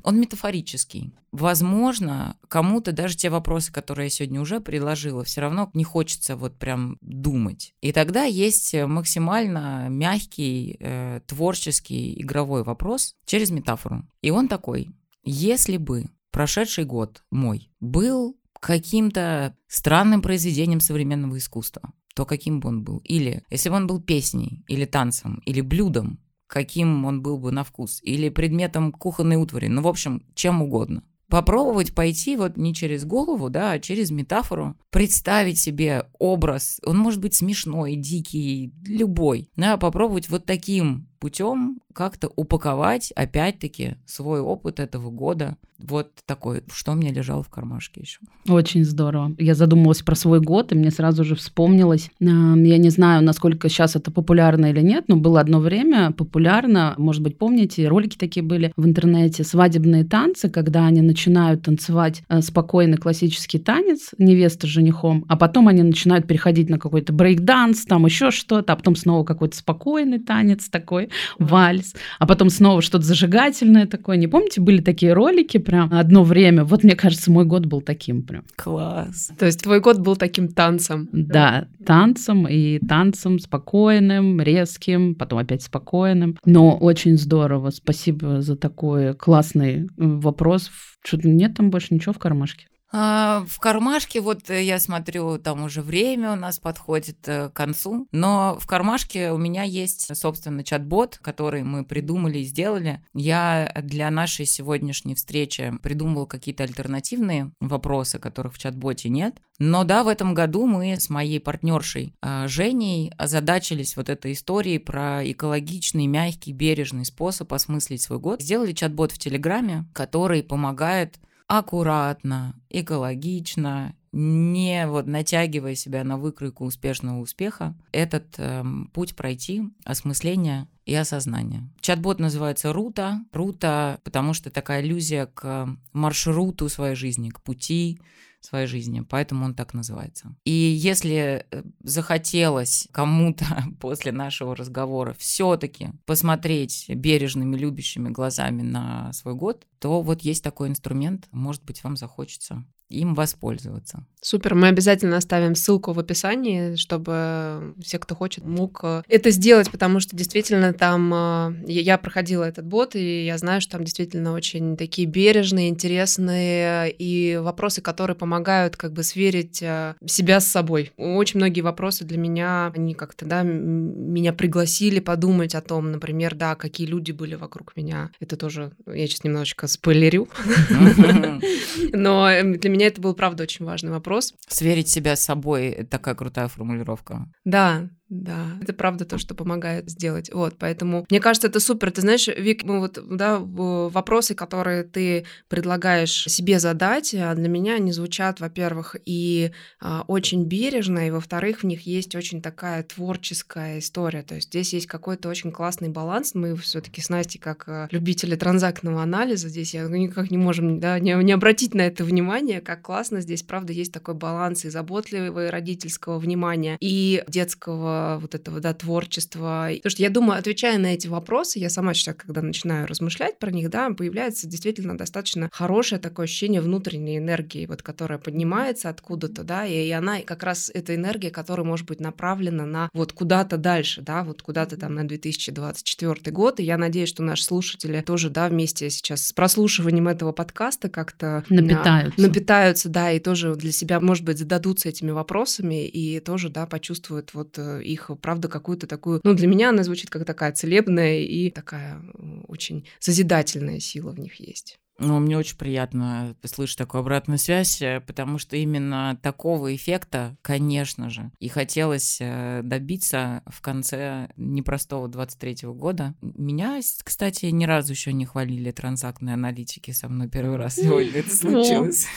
Он 0.05 0.19
метафорический. 0.19 1.15
Возможно, 1.31 2.37
кому-то 2.47 2.91
даже 2.91 3.17
те 3.17 3.31
вопросы, 3.31 3.73
которые 3.73 4.05
я 4.05 4.09
сегодня 4.11 4.39
уже 4.39 4.59
предложила, 4.59 5.23
все 5.23 5.41
равно 5.41 5.71
не 5.73 5.83
хочется 5.83 6.35
вот 6.35 6.59
прям 6.59 6.99
думать. 7.01 7.73
И 7.81 7.91
тогда 7.91 8.23
есть 8.23 8.75
максимально 8.75 9.87
мягкий, 9.89 10.77
э, 10.79 11.21
творческий, 11.25 12.21
игровой 12.21 12.63
вопрос 12.63 13.15
через 13.25 13.49
метафору. 13.49 14.03
И 14.21 14.29
он 14.29 14.47
такой. 14.47 14.91
Если 15.23 15.77
бы 15.77 16.05
прошедший 16.29 16.85
год 16.85 17.23
мой 17.31 17.71
был 17.79 18.37
каким-то 18.59 19.57
странным 19.67 20.21
произведением 20.21 20.81
современного 20.81 21.39
искусства, 21.39 21.93
то 22.13 22.25
каким 22.25 22.59
бы 22.59 22.69
он 22.69 22.83
был? 22.83 22.99
Или 22.99 23.43
если 23.49 23.69
бы 23.69 23.75
он 23.75 23.87
был 23.87 23.99
песней, 23.99 24.63
или 24.67 24.85
танцем, 24.85 25.41
или 25.47 25.61
блюдом, 25.61 26.19
каким 26.47 27.05
он 27.05 27.21
был 27.21 27.37
бы 27.37 27.51
на 27.51 27.63
вкус, 27.63 27.99
или 28.03 28.29
предметом 28.29 28.91
кухонной 28.91 29.35
утвари, 29.37 29.67
ну, 29.67 29.81
в 29.81 29.87
общем, 29.87 30.23
чем 30.33 30.61
угодно. 30.61 31.03
Попробовать 31.27 31.95
пойти 31.95 32.37
вот 32.37 32.55
не 32.55 32.73
через 32.73 33.03
голову, 33.03 33.49
да, 33.49 33.71
а 33.71 33.79
через 33.79 34.11
метафору, 34.11 34.75
представить 34.91 35.57
себе 35.57 36.05
образ, 36.19 36.79
он 36.85 36.97
может 36.97 37.19
быть 37.19 37.33
смешной, 37.33 37.95
дикий, 37.95 38.71
любой, 38.85 39.49
да, 39.55 39.77
попробовать 39.77 40.29
вот 40.29 40.45
таким 40.45 41.09
путем 41.19 41.79
как-то 41.93 42.29
упаковать, 42.35 43.11
опять-таки, 43.15 43.95
свой 44.05 44.41
опыт 44.41 44.79
этого 44.79 45.09
года. 45.09 45.57
Вот 45.77 46.11
такой, 46.25 46.63
что 46.73 46.93
мне 46.93 47.11
лежало 47.11 47.43
в 47.43 47.49
кармашке 47.49 48.01
еще. 48.01 48.19
Очень 48.47 48.85
здорово. 48.85 49.35
Я 49.37 49.55
задумалась 49.55 50.01
про 50.01 50.15
свой 50.15 50.39
год, 50.39 50.71
и 50.71 50.75
мне 50.75 50.89
сразу 50.89 51.25
же 51.25 51.35
вспомнилось, 51.35 52.09
я 52.19 52.77
не 52.77 52.89
знаю, 52.89 53.23
насколько 53.23 53.67
сейчас 53.67 53.95
это 53.95 54.09
популярно 54.11 54.67
или 54.67 54.81
нет, 54.81 55.05
но 55.07 55.17
было 55.17 55.39
одно 55.39 55.59
время 55.59 56.11
популярно, 56.11 56.95
может 56.97 57.21
быть, 57.21 57.37
помните, 57.37 57.87
ролики 57.87 58.17
такие 58.17 58.43
были 58.43 58.71
в 58.77 58.85
интернете, 58.85 59.43
свадебные 59.43 60.05
танцы, 60.05 60.49
когда 60.49 60.85
они 60.85 61.01
начинают 61.01 61.63
танцевать 61.63 62.23
э, 62.29 62.41
спокойный 62.41 62.97
классический 62.97 63.59
танец, 63.59 64.11
невеста 64.17 64.67
с 64.67 64.69
женихом, 64.69 65.25
а 65.27 65.35
потом 65.35 65.67
они 65.67 65.83
начинают 65.83 66.27
переходить 66.27 66.69
на 66.69 66.79
какой-то 66.79 67.11
брейк-данс, 67.13 67.85
там 67.85 68.05
еще 68.05 68.31
что-то, 68.31 68.73
а 68.73 68.75
потом 68.75 68.95
снова 68.95 69.23
какой-то 69.23 69.57
спокойный 69.57 70.19
танец 70.19 70.69
такой. 70.69 71.09
Вальс, 71.39 71.95
а 72.19 72.27
потом 72.27 72.49
снова 72.49 72.81
что-то 72.81 73.05
зажигательное 73.05 73.85
такое. 73.87 74.17
Не 74.17 74.27
помните, 74.27 74.61
были 74.61 74.81
такие 74.81 75.13
ролики 75.13 75.57
прям 75.57 75.93
одно 75.93 76.23
время? 76.23 76.63
Вот 76.63 76.83
мне 76.83 76.95
кажется, 76.95 77.31
мой 77.31 77.45
год 77.45 77.65
был 77.65 77.81
таким 77.81 78.23
прям. 78.23 78.43
Класс. 78.55 79.31
То 79.37 79.45
есть 79.45 79.63
твой 79.63 79.79
год 79.79 79.99
был 79.99 80.15
таким 80.15 80.47
танцем. 80.47 81.09
Да, 81.11 81.67
танцем 81.85 82.47
и 82.47 82.79
танцем 82.79 83.39
спокойным, 83.39 84.41
резким, 84.41 85.15
потом 85.15 85.39
опять 85.39 85.63
спокойным. 85.63 86.37
Но 86.45 86.77
очень 86.77 87.17
здорово. 87.17 87.69
Спасибо 87.69 88.41
за 88.41 88.55
такой 88.55 89.13
классный 89.13 89.89
вопрос. 89.97 90.69
Что-то 91.03 91.27
нет 91.27 91.55
там 91.55 91.69
больше 91.69 91.93
ничего 91.93 92.13
в 92.13 92.19
кармашке? 92.19 92.67
А, 92.97 93.43
в 93.45 93.59
кармашке, 93.59 94.21
вот 94.21 94.49
э, 94.49 94.63
я 94.63 94.79
смотрю, 94.79 95.37
там 95.37 95.63
уже 95.63 95.81
время 95.81 96.31
у 96.31 96.35
нас 96.37 96.59
подходит 96.59 97.17
э, 97.27 97.49
к 97.49 97.53
концу, 97.53 98.07
но 98.13 98.57
в 98.57 98.65
кармашке 98.67 99.31
у 99.31 99.37
меня 99.37 99.63
есть, 99.63 100.15
собственно, 100.15 100.63
чат-бот, 100.63 101.19
который 101.21 101.63
мы 101.63 101.83
придумали 101.83 102.37
и 102.37 102.45
сделали. 102.45 103.03
Я 103.13 103.69
для 103.83 104.09
нашей 104.11 104.45
сегодняшней 104.45 105.13
встречи 105.15 105.73
придумывал 105.83 106.25
какие-то 106.25 106.63
альтернативные 106.63 107.51
вопросы, 107.59 108.17
которых 108.17 108.53
в 108.53 108.59
чат-боте 108.59 109.09
нет. 109.09 109.41
Но 109.59 109.83
да, 109.83 110.05
в 110.05 110.07
этом 110.07 110.33
году 110.33 110.65
мы 110.65 110.97
с 110.97 111.09
моей 111.09 111.41
партнершей 111.41 112.13
а, 112.21 112.47
Женей 112.47 113.11
озадачились 113.17 113.97
вот 113.97 114.07
этой 114.07 114.31
историей 114.31 114.79
про 114.79 115.19
экологичный, 115.29 116.07
мягкий, 116.07 116.53
бережный 116.53 117.03
способ 117.03 117.51
осмыслить 117.51 118.01
свой 118.01 118.19
год. 118.19 118.41
Сделали 118.41 118.71
чат-бот 118.71 119.11
в 119.11 119.19
Телеграме, 119.19 119.85
который 119.93 120.43
помогает 120.43 121.19
аккуратно, 121.47 122.55
экологично, 122.69 123.95
не 124.11 124.87
вот 124.87 125.07
натягивая 125.07 125.75
себя 125.75 126.03
на 126.03 126.17
выкройку 126.17 126.65
успешного 126.65 127.19
успеха, 127.19 127.75
этот 127.91 128.35
э, 128.37 128.63
путь 128.93 129.15
пройти, 129.15 129.63
осмысление 129.83 130.67
и 130.85 130.95
осознание. 130.95 131.69
Чат-бот 131.81 132.19
называется 132.19 132.71
Рута. 132.71 133.19
Рута, 133.33 133.99
потому 134.03 134.33
что 134.33 134.49
такая 134.49 134.81
иллюзия 134.81 135.25
к 135.25 135.67
маршруту 135.91 136.69
своей 136.69 136.95
жизни, 136.95 137.29
к 137.29 137.41
пути, 137.41 137.99
своей 138.45 138.67
жизни, 138.67 139.01
поэтому 139.01 139.45
он 139.45 139.55
так 139.55 139.73
называется. 139.73 140.35
И 140.45 140.51
если 140.51 141.45
э, 141.49 141.63
захотелось 141.83 142.87
кому-то 142.91 143.45
после 143.79 144.11
нашего 144.11 144.55
разговора 144.55 145.15
все-таки 145.17 145.89
посмотреть 146.05 146.85
бережными, 146.89 147.57
любящими 147.57 148.09
глазами 148.09 148.61
на 148.61 149.11
свой 149.13 149.35
год, 149.35 149.65
то 149.79 150.01
вот 150.01 150.21
есть 150.21 150.43
такой 150.43 150.69
инструмент, 150.69 151.27
может 151.31 151.63
быть, 151.63 151.83
вам 151.83 151.97
захочется 151.97 152.65
им 152.89 153.15
воспользоваться. 153.15 154.05
Супер, 154.25 154.55
мы 154.55 154.69
обязательно 154.69 155.17
оставим 155.17 155.53
ссылку 155.53 155.93
в 155.93 155.99
описании, 155.99 156.75
чтобы 156.77 157.75
все, 157.79 157.99
кто 157.99 158.15
хочет, 158.15 158.43
мог 158.43 158.79
э, 158.81 159.03
это 159.07 159.29
сделать, 159.29 159.69
потому 159.69 159.99
что 159.99 160.15
действительно 160.15 160.73
там 160.73 161.13
э, 161.13 161.53
я 161.67 161.99
проходила 161.99 162.43
этот 162.43 162.65
бот, 162.65 162.95
и 162.95 163.23
я 163.23 163.37
знаю, 163.37 163.61
что 163.61 163.73
там 163.73 163.83
действительно 163.83 164.33
очень 164.33 164.77
такие 164.77 165.07
бережные, 165.07 165.69
интересные 165.69 166.91
и 166.91 167.37
вопросы, 167.37 167.83
которые 167.83 168.15
помогают 168.15 168.77
как 168.77 168.93
бы 168.93 169.03
сверить 169.03 169.61
э, 169.61 169.93
себя 170.07 170.39
с 170.39 170.47
собой. 170.47 170.91
Очень 170.97 171.39
многие 171.39 171.61
вопросы 171.61 172.03
для 172.03 172.17
меня, 172.17 172.71
они 172.75 172.95
как-то, 172.95 173.25
да, 173.25 173.43
меня 173.43 174.33
пригласили 174.33 175.01
подумать 175.01 175.53
о 175.53 175.61
том, 175.61 175.91
например, 175.91 176.33
да, 176.33 176.55
какие 176.55 176.87
люди 176.87 177.11
были 177.11 177.35
вокруг 177.35 177.73
меня. 177.75 178.09
Это 178.19 178.37
тоже, 178.37 178.71
я 178.87 179.05
сейчас 179.05 179.23
немножечко 179.23 179.67
спойлерю, 179.67 180.27
но 181.93 182.29
для 182.41 182.69
меня 182.75 182.87
это 182.87 183.01
был, 183.01 183.13
правда, 183.13 183.43
очень 183.43 183.65
важный 183.65 183.91
вопрос. 183.91 184.33
Сверить 184.47 184.89
себя 184.89 185.15
с 185.15 185.21
собой— 185.21 185.87
такая 185.89 186.15
крутая 186.15 186.47
формулировка. 186.47 187.31
Да, 187.43 187.89
да, 188.09 188.59
это 188.61 188.73
правда 188.73 189.03
то, 189.03 189.17
что 189.17 189.33
помогает 189.33 189.89
сделать. 189.89 190.29
Вот, 190.31 190.55
поэтому 190.59 191.07
мне 191.09 191.19
кажется, 191.19 191.47
это 191.47 191.59
супер. 191.59 191.91
Ты 191.91 192.01
знаешь, 192.01 192.27
Вик, 192.27 192.63
ну 192.63 192.79
вот, 192.79 192.99
да, 193.09 193.39
вопросы, 193.39 194.35
которые 194.35 194.83
ты 194.83 195.25
предлагаешь 195.47 196.25
себе 196.25 196.59
задать, 196.59 197.15
а 197.15 197.33
для 197.33 197.49
меня 197.49 197.75
они 197.75 197.91
звучат, 197.91 198.39
во-первых, 198.39 198.95
и 199.05 199.51
а, 199.81 200.03
очень 200.07 200.45
бережно, 200.45 201.07
и 201.07 201.11
во-вторых, 201.11 201.61
в 201.61 201.63
них 201.63 201.87
есть 201.87 202.15
очень 202.15 202.43
такая 202.43 202.83
творческая 202.83 203.79
история. 203.79 204.21
То 204.21 204.35
есть 204.35 204.49
здесь 204.49 204.73
есть 204.73 204.87
какой-то 204.87 205.27
очень 205.27 205.51
классный 205.51 205.89
баланс. 205.89 206.35
Мы 206.35 206.55
все-таки 206.57 207.01
с 207.01 207.09
Настей, 207.09 207.39
как 207.39 207.67
а, 207.67 207.87
любители 207.89 208.35
транзактного 208.35 209.01
анализа, 209.01 209.49
здесь 209.49 209.73
я 209.73 209.87
никак 209.87 210.29
не 210.29 210.37
можем 210.37 210.79
да, 210.79 210.99
не, 210.99 211.15
не 211.23 211.31
обратить 211.31 211.73
на 211.73 211.81
это 211.81 212.03
внимание, 212.03 212.61
как 212.61 212.83
классно 212.83 213.21
здесь, 213.21 213.41
правда, 213.41 213.73
есть 213.73 213.91
такой 213.91 214.13
баланс 214.13 214.63
и 214.63 214.69
заботливого 214.69 215.47
и 215.47 215.49
родительского 215.49 216.19
внимания, 216.19 216.77
и 216.79 217.23
детского 217.27 217.94
вот 218.21 218.35
этого, 218.35 218.59
да, 218.59 218.73
творчества. 218.73 219.69
Потому 219.75 219.91
что 219.91 220.01
я 220.01 220.09
думаю, 220.09 220.39
отвечая 220.39 220.77
на 220.77 220.93
эти 220.93 221.07
вопросы, 221.07 221.59
я 221.59 221.69
сама 221.69 221.93
сейчас, 221.93 222.15
когда 222.15 222.41
начинаю 222.41 222.87
размышлять 222.87 223.39
про 223.39 223.51
них, 223.51 223.69
да, 223.69 223.89
появляется 223.89 224.47
действительно 224.47 224.97
достаточно 224.97 225.49
хорошее 225.51 225.99
такое 225.99 226.25
ощущение 226.25 226.61
внутренней 226.61 227.17
энергии, 227.17 227.65
вот, 227.65 227.81
которая 227.81 228.19
поднимается 228.19 228.89
откуда-то, 228.89 229.43
да, 229.43 229.65
и, 229.65 229.87
и 229.87 229.91
она 229.91 230.21
как 230.21 230.43
раз 230.43 230.71
эта 230.73 230.95
энергия, 230.95 231.31
которая 231.31 231.65
может 231.65 231.85
быть 231.87 231.99
направлена 231.99 232.65
на 232.65 232.89
вот 232.93 233.13
куда-то 233.13 233.57
дальше, 233.57 234.01
да, 234.01 234.23
вот 234.23 234.41
куда-то 234.41 234.77
там 234.77 234.95
на 234.95 235.07
2024 235.07 236.31
год, 236.31 236.59
и 236.59 236.63
я 236.63 236.77
надеюсь, 236.77 237.09
что 237.09 237.23
наши 237.23 237.43
слушатели 237.43 238.01
тоже, 238.01 238.29
да, 238.29 238.49
вместе 238.49 238.89
сейчас 238.89 239.27
с 239.27 239.33
прослушиванием 239.33 240.07
этого 240.07 240.31
подкаста 240.31 240.89
как-то 240.89 241.43
напитаются. 241.49 242.21
напитаются, 242.21 242.89
да, 242.89 243.11
и 243.11 243.19
тоже 243.19 243.55
для 243.55 243.71
себя, 243.71 243.99
может 243.99 244.23
быть, 244.23 244.39
зададутся 244.39 244.89
этими 244.89 245.11
вопросами 245.11 245.87
и 245.87 246.19
тоже, 246.19 246.49
да, 246.49 246.65
почувствуют 246.65 247.33
вот 247.33 247.57
э, 247.57 247.81
их, 247.85 248.11
правда, 248.21 248.47
какую-то 248.47 248.87
такую... 248.87 249.21
Ну, 249.23 249.33
для 249.33 249.47
меня 249.47 249.69
она 249.69 249.83
звучит 249.83 250.09
как 250.09 250.25
такая 250.25 250.51
целебная 250.51 251.19
и 251.19 251.49
такая 251.49 252.01
очень 252.47 252.87
созидательная 252.99 253.79
сила 253.79 254.11
в 254.11 254.19
них 254.19 254.39
есть. 254.39 254.79
Ну, 254.97 255.19
мне 255.19 255.37
очень 255.37 255.57
приятно 255.57 256.35
слышать 256.45 256.77
такую 256.77 257.01
обратную 257.01 257.37
связь, 257.37 257.81
э, 257.81 257.99
потому 257.99 258.37
что 258.37 258.55
именно 258.55 259.19
такого 259.21 259.75
эффекта, 259.75 260.37
конечно 260.41 261.09
же, 261.09 261.31
и 261.39 261.49
хотелось 261.49 262.19
э, 262.21 262.61
добиться 262.63 263.43
в 263.45 263.59
конце 263.61 264.29
непростого 264.37 265.07
23-го 265.09 265.73
года. 265.73 266.13
Меня, 266.21 266.79
кстати, 267.03 267.47
ни 267.47 267.65
разу 267.65 267.91
еще 267.91 268.13
не 268.13 268.25
хвалили 268.25 268.71
транзактные 268.71 269.33
аналитики 269.33 269.91
со 269.91 270.07
мной 270.07 270.29
первый 270.29 270.55
раз 270.55 270.75
сегодня 270.77 271.19
это 271.19 271.35
случилось. 271.35 272.07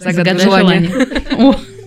Загадай 0.00 0.32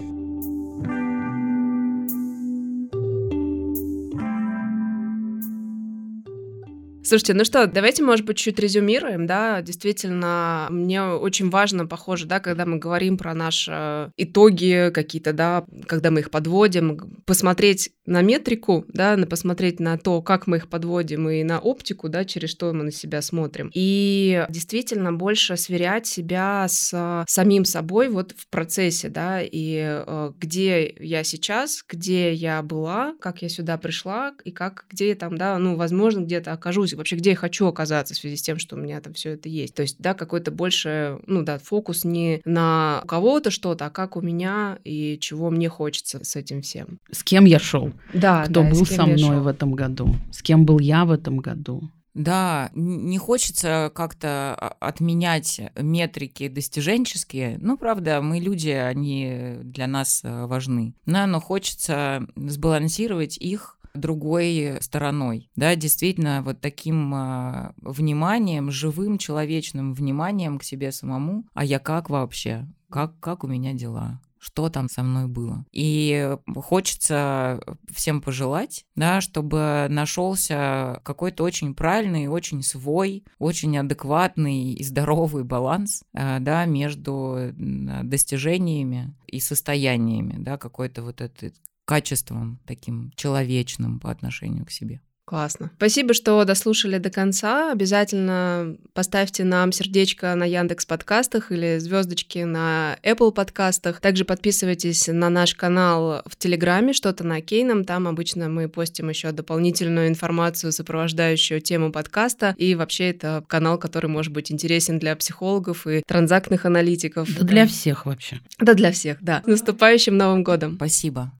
Слушайте, 7.06 7.36
ну 7.36 7.46
что, 7.46 7.68
давайте, 7.68 8.02
может 8.02 8.26
быть, 8.26 8.38
чуть 8.38 8.58
резюмируем, 8.58 9.28
да, 9.28 9.62
действительно, 9.62 10.66
мне 10.72 11.04
очень 11.04 11.52
важно, 11.52 11.86
похоже, 11.86 12.26
да, 12.26 12.40
когда 12.40 12.66
мы 12.66 12.78
говорим 12.78 13.20
про 13.20 13.36
наши 13.36 14.12
итоги 14.18 14.90
какие-то, 14.92 15.32
да, 15.32 15.66
когда 15.86 16.10
мы 16.10 16.22
их 16.22 16.32
подводим, 16.32 17.22
посмотреть 17.28 17.92
на 18.08 18.24
метрику, 18.24 18.86
да, 18.88 19.16
на 19.18 19.28
посмотреть 19.28 19.80
на 19.80 20.00
то, 20.00 20.24
как 20.24 20.48
мы 20.48 20.58
их 20.58 20.68
подводим, 20.68 21.30
и 21.30 21.44
на 21.44 21.60
оптику, 21.60 22.10
да, 22.10 22.26
через 22.26 22.50
что 22.50 22.74
мы 22.74 22.86
на 22.86 22.92
себя 22.92 23.22
смотрим. 23.22 23.70
И 23.76 24.44
действительно 24.50 25.14
больше 25.14 25.58
сверять 25.58 26.08
себя 26.08 26.66
с 26.68 27.24
самим 27.28 27.66
собой 27.66 28.10
вот 28.10 28.34
в 28.36 28.50
процессе, 28.50 29.10
да, 29.10 29.42
и 29.44 29.78
э, 29.80 30.32
где 30.40 30.92
я 31.00 31.24
сейчас, 31.24 31.84
где 31.88 32.34
я 32.34 32.64
была, 32.64 33.14
как 33.22 33.44
я 33.44 33.50
сюда 33.50 33.78
пришла, 33.78 34.34
и 34.44 34.50
как, 34.50 34.86
где 34.90 35.14
там, 35.14 35.38
да, 35.38 35.60
ну, 35.60 35.76
возможно, 35.76 36.22
где-то 36.22 36.52
окажусь 36.52 36.95
вообще 36.96 37.16
где 37.16 37.32
я 37.32 37.36
хочу 37.36 37.68
оказаться 37.68 38.14
в 38.14 38.18
связи 38.18 38.38
с 38.38 38.42
тем, 38.42 38.60
что 38.60 38.76
у 38.76 38.80
меня 38.80 39.02
там 39.02 39.14
все 39.14 39.32
это 39.32 39.50
есть. 39.50 39.76
То 39.76 39.82
есть, 39.82 39.98
да, 40.00 40.14
какой-то 40.14 40.52
больше, 40.52 41.20
ну 41.28 41.44
да, 41.44 41.58
фокус 41.60 42.04
не 42.04 42.42
на 42.46 43.02
у 43.04 43.08
кого-то 43.08 43.52
что-то, 43.52 43.88
а 43.88 43.90
как 43.90 44.16
у 44.16 44.22
меня 44.22 44.80
и 44.84 45.18
чего 45.20 45.50
мне 45.50 45.70
хочется 45.70 46.24
с 46.24 46.36
этим 46.36 46.62
всем. 46.62 47.00
С 47.12 47.24
кем 47.24 47.46
я 47.46 47.60
шел? 47.60 47.92
Да, 48.14 48.44
Кто 48.44 48.64
да, 48.64 48.70
был 48.70 48.86
со 48.86 49.06
мной 49.06 49.40
в 49.40 49.48
этом 49.48 49.74
году? 49.74 50.16
С 50.32 50.42
кем 50.42 50.66
был 50.66 50.80
я 50.80 51.06
в 51.06 51.12
этом 51.12 51.38
году? 51.38 51.90
Да, 52.16 52.72
не 52.74 53.18
хочется 53.18 53.92
как-то 53.94 54.56
отменять 54.80 55.60
метрики 55.76 56.48
достиженческие. 56.48 57.58
Ну, 57.60 57.78
правда, 57.78 58.22
мы 58.22 58.40
люди, 58.40 58.70
они 58.70 59.58
для 59.64 59.86
нас 59.86 60.22
э, 60.24 60.46
важны. 60.46 60.94
Да, 61.06 61.28
но 61.28 61.42
хочется 61.42 62.26
сбалансировать 62.38 63.38
их 63.38 63.75
другой 63.96 64.78
стороной. 64.82 65.50
Да, 65.56 65.76
действительно, 65.76 66.42
вот 66.44 66.62
таким 66.62 67.14
э, 67.14 67.74
вниманием, 67.78 68.72
живым 68.72 69.18
человечным 69.18 69.94
вниманием 69.94 70.60
к 70.60 70.64
себе 70.64 70.92
самому. 70.92 71.46
А 71.54 71.66
я 71.66 71.80
как 71.80 72.10
вообще? 72.10 72.68
Как, 72.90 73.20
как 73.20 73.44
у 73.44 73.48
меня 73.48 73.74
дела? 73.74 74.22
что 74.46 74.70
там 74.70 74.90
со 74.90 75.02
мной 75.02 75.26
было. 75.28 75.66
И 75.72 76.38
хочется 76.56 77.60
всем 77.92 78.22
пожелать, 78.22 78.86
да, 78.96 79.20
чтобы 79.20 79.88
нашелся 79.90 81.02
какой-то 81.04 81.44
очень 81.44 81.74
правильный, 81.74 82.28
очень 82.28 82.62
свой, 82.62 83.24
очень 83.40 83.76
адекватный 83.76 84.74
и 84.74 84.84
здоровый 84.84 85.44
баланс, 85.44 86.04
э, 86.14 86.38
да, 86.42 86.66
между 86.66 87.54
достижениями 87.56 89.16
и 89.26 89.40
состояниями, 89.40 90.36
да, 90.38 90.60
какой-то 90.60 91.02
вот 91.02 91.22
этот 91.22 91.56
качеством 91.86 92.60
таким 92.66 93.12
человечным 93.16 94.00
по 94.00 94.12
отношению 94.12 94.66
к 94.66 94.72
себе. 94.72 95.02
Классно. 95.26 95.72
Спасибо, 95.78 96.14
что 96.14 96.44
дослушали 96.46 97.00
до 97.00 97.10
конца. 97.10 97.72
Обязательно 97.72 98.78
поставьте 98.94 99.44
нам 99.44 99.72
сердечко 99.72 100.36
на 100.36 100.46
Яндекс 100.46 100.86
подкастах 100.86 101.52
или 101.52 101.80
звездочки 101.80 102.40
на 102.40 103.00
Apple 103.02 103.32
подкастах. 103.32 104.02
Также 104.02 104.24
подписывайтесь 104.24 105.08
на 105.08 105.32
наш 105.32 105.56
канал 105.56 106.22
в 106.28 106.36
Телеграме, 106.36 106.94
что-то 106.94 107.24
на 107.24 107.42
Кейном. 107.42 107.86
Там 107.86 108.08
обычно 108.08 108.50
мы 108.50 108.70
постим 108.70 109.10
еще 109.10 109.32
дополнительную 109.32 110.10
информацию, 110.10 110.72
сопровождающую 110.72 111.60
тему 111.60 111.92
подкаста. 111.92 112.54
И 112.60 112.76
вообще 112.76 113.10
это 113.10 113.44
канал, 113.48 113.80
который 113.80 114.12
может 114.12 114.32
быть 114.32 114.52
интересен 114.52 115.00
для 115.00 115.16
психологов 115.16 115.88
и 115.88 116.04
транзактных 116.06 116.66
аналитиков. 116.66 117.36
Да 117.36 117.44
для 117.44 117.66
всех 117.66 118.06
вообще. 118.06 118.42
Да 118.60 118.76
для 118.76 118.92
всех, 118.92 119.24
да. 119.24 119.42
С 119.44 119.48
наступающим 119.48 120.16
Новым 120.18 120.44
годом. 120.44 120.76
Спасибо. 120.76 121.32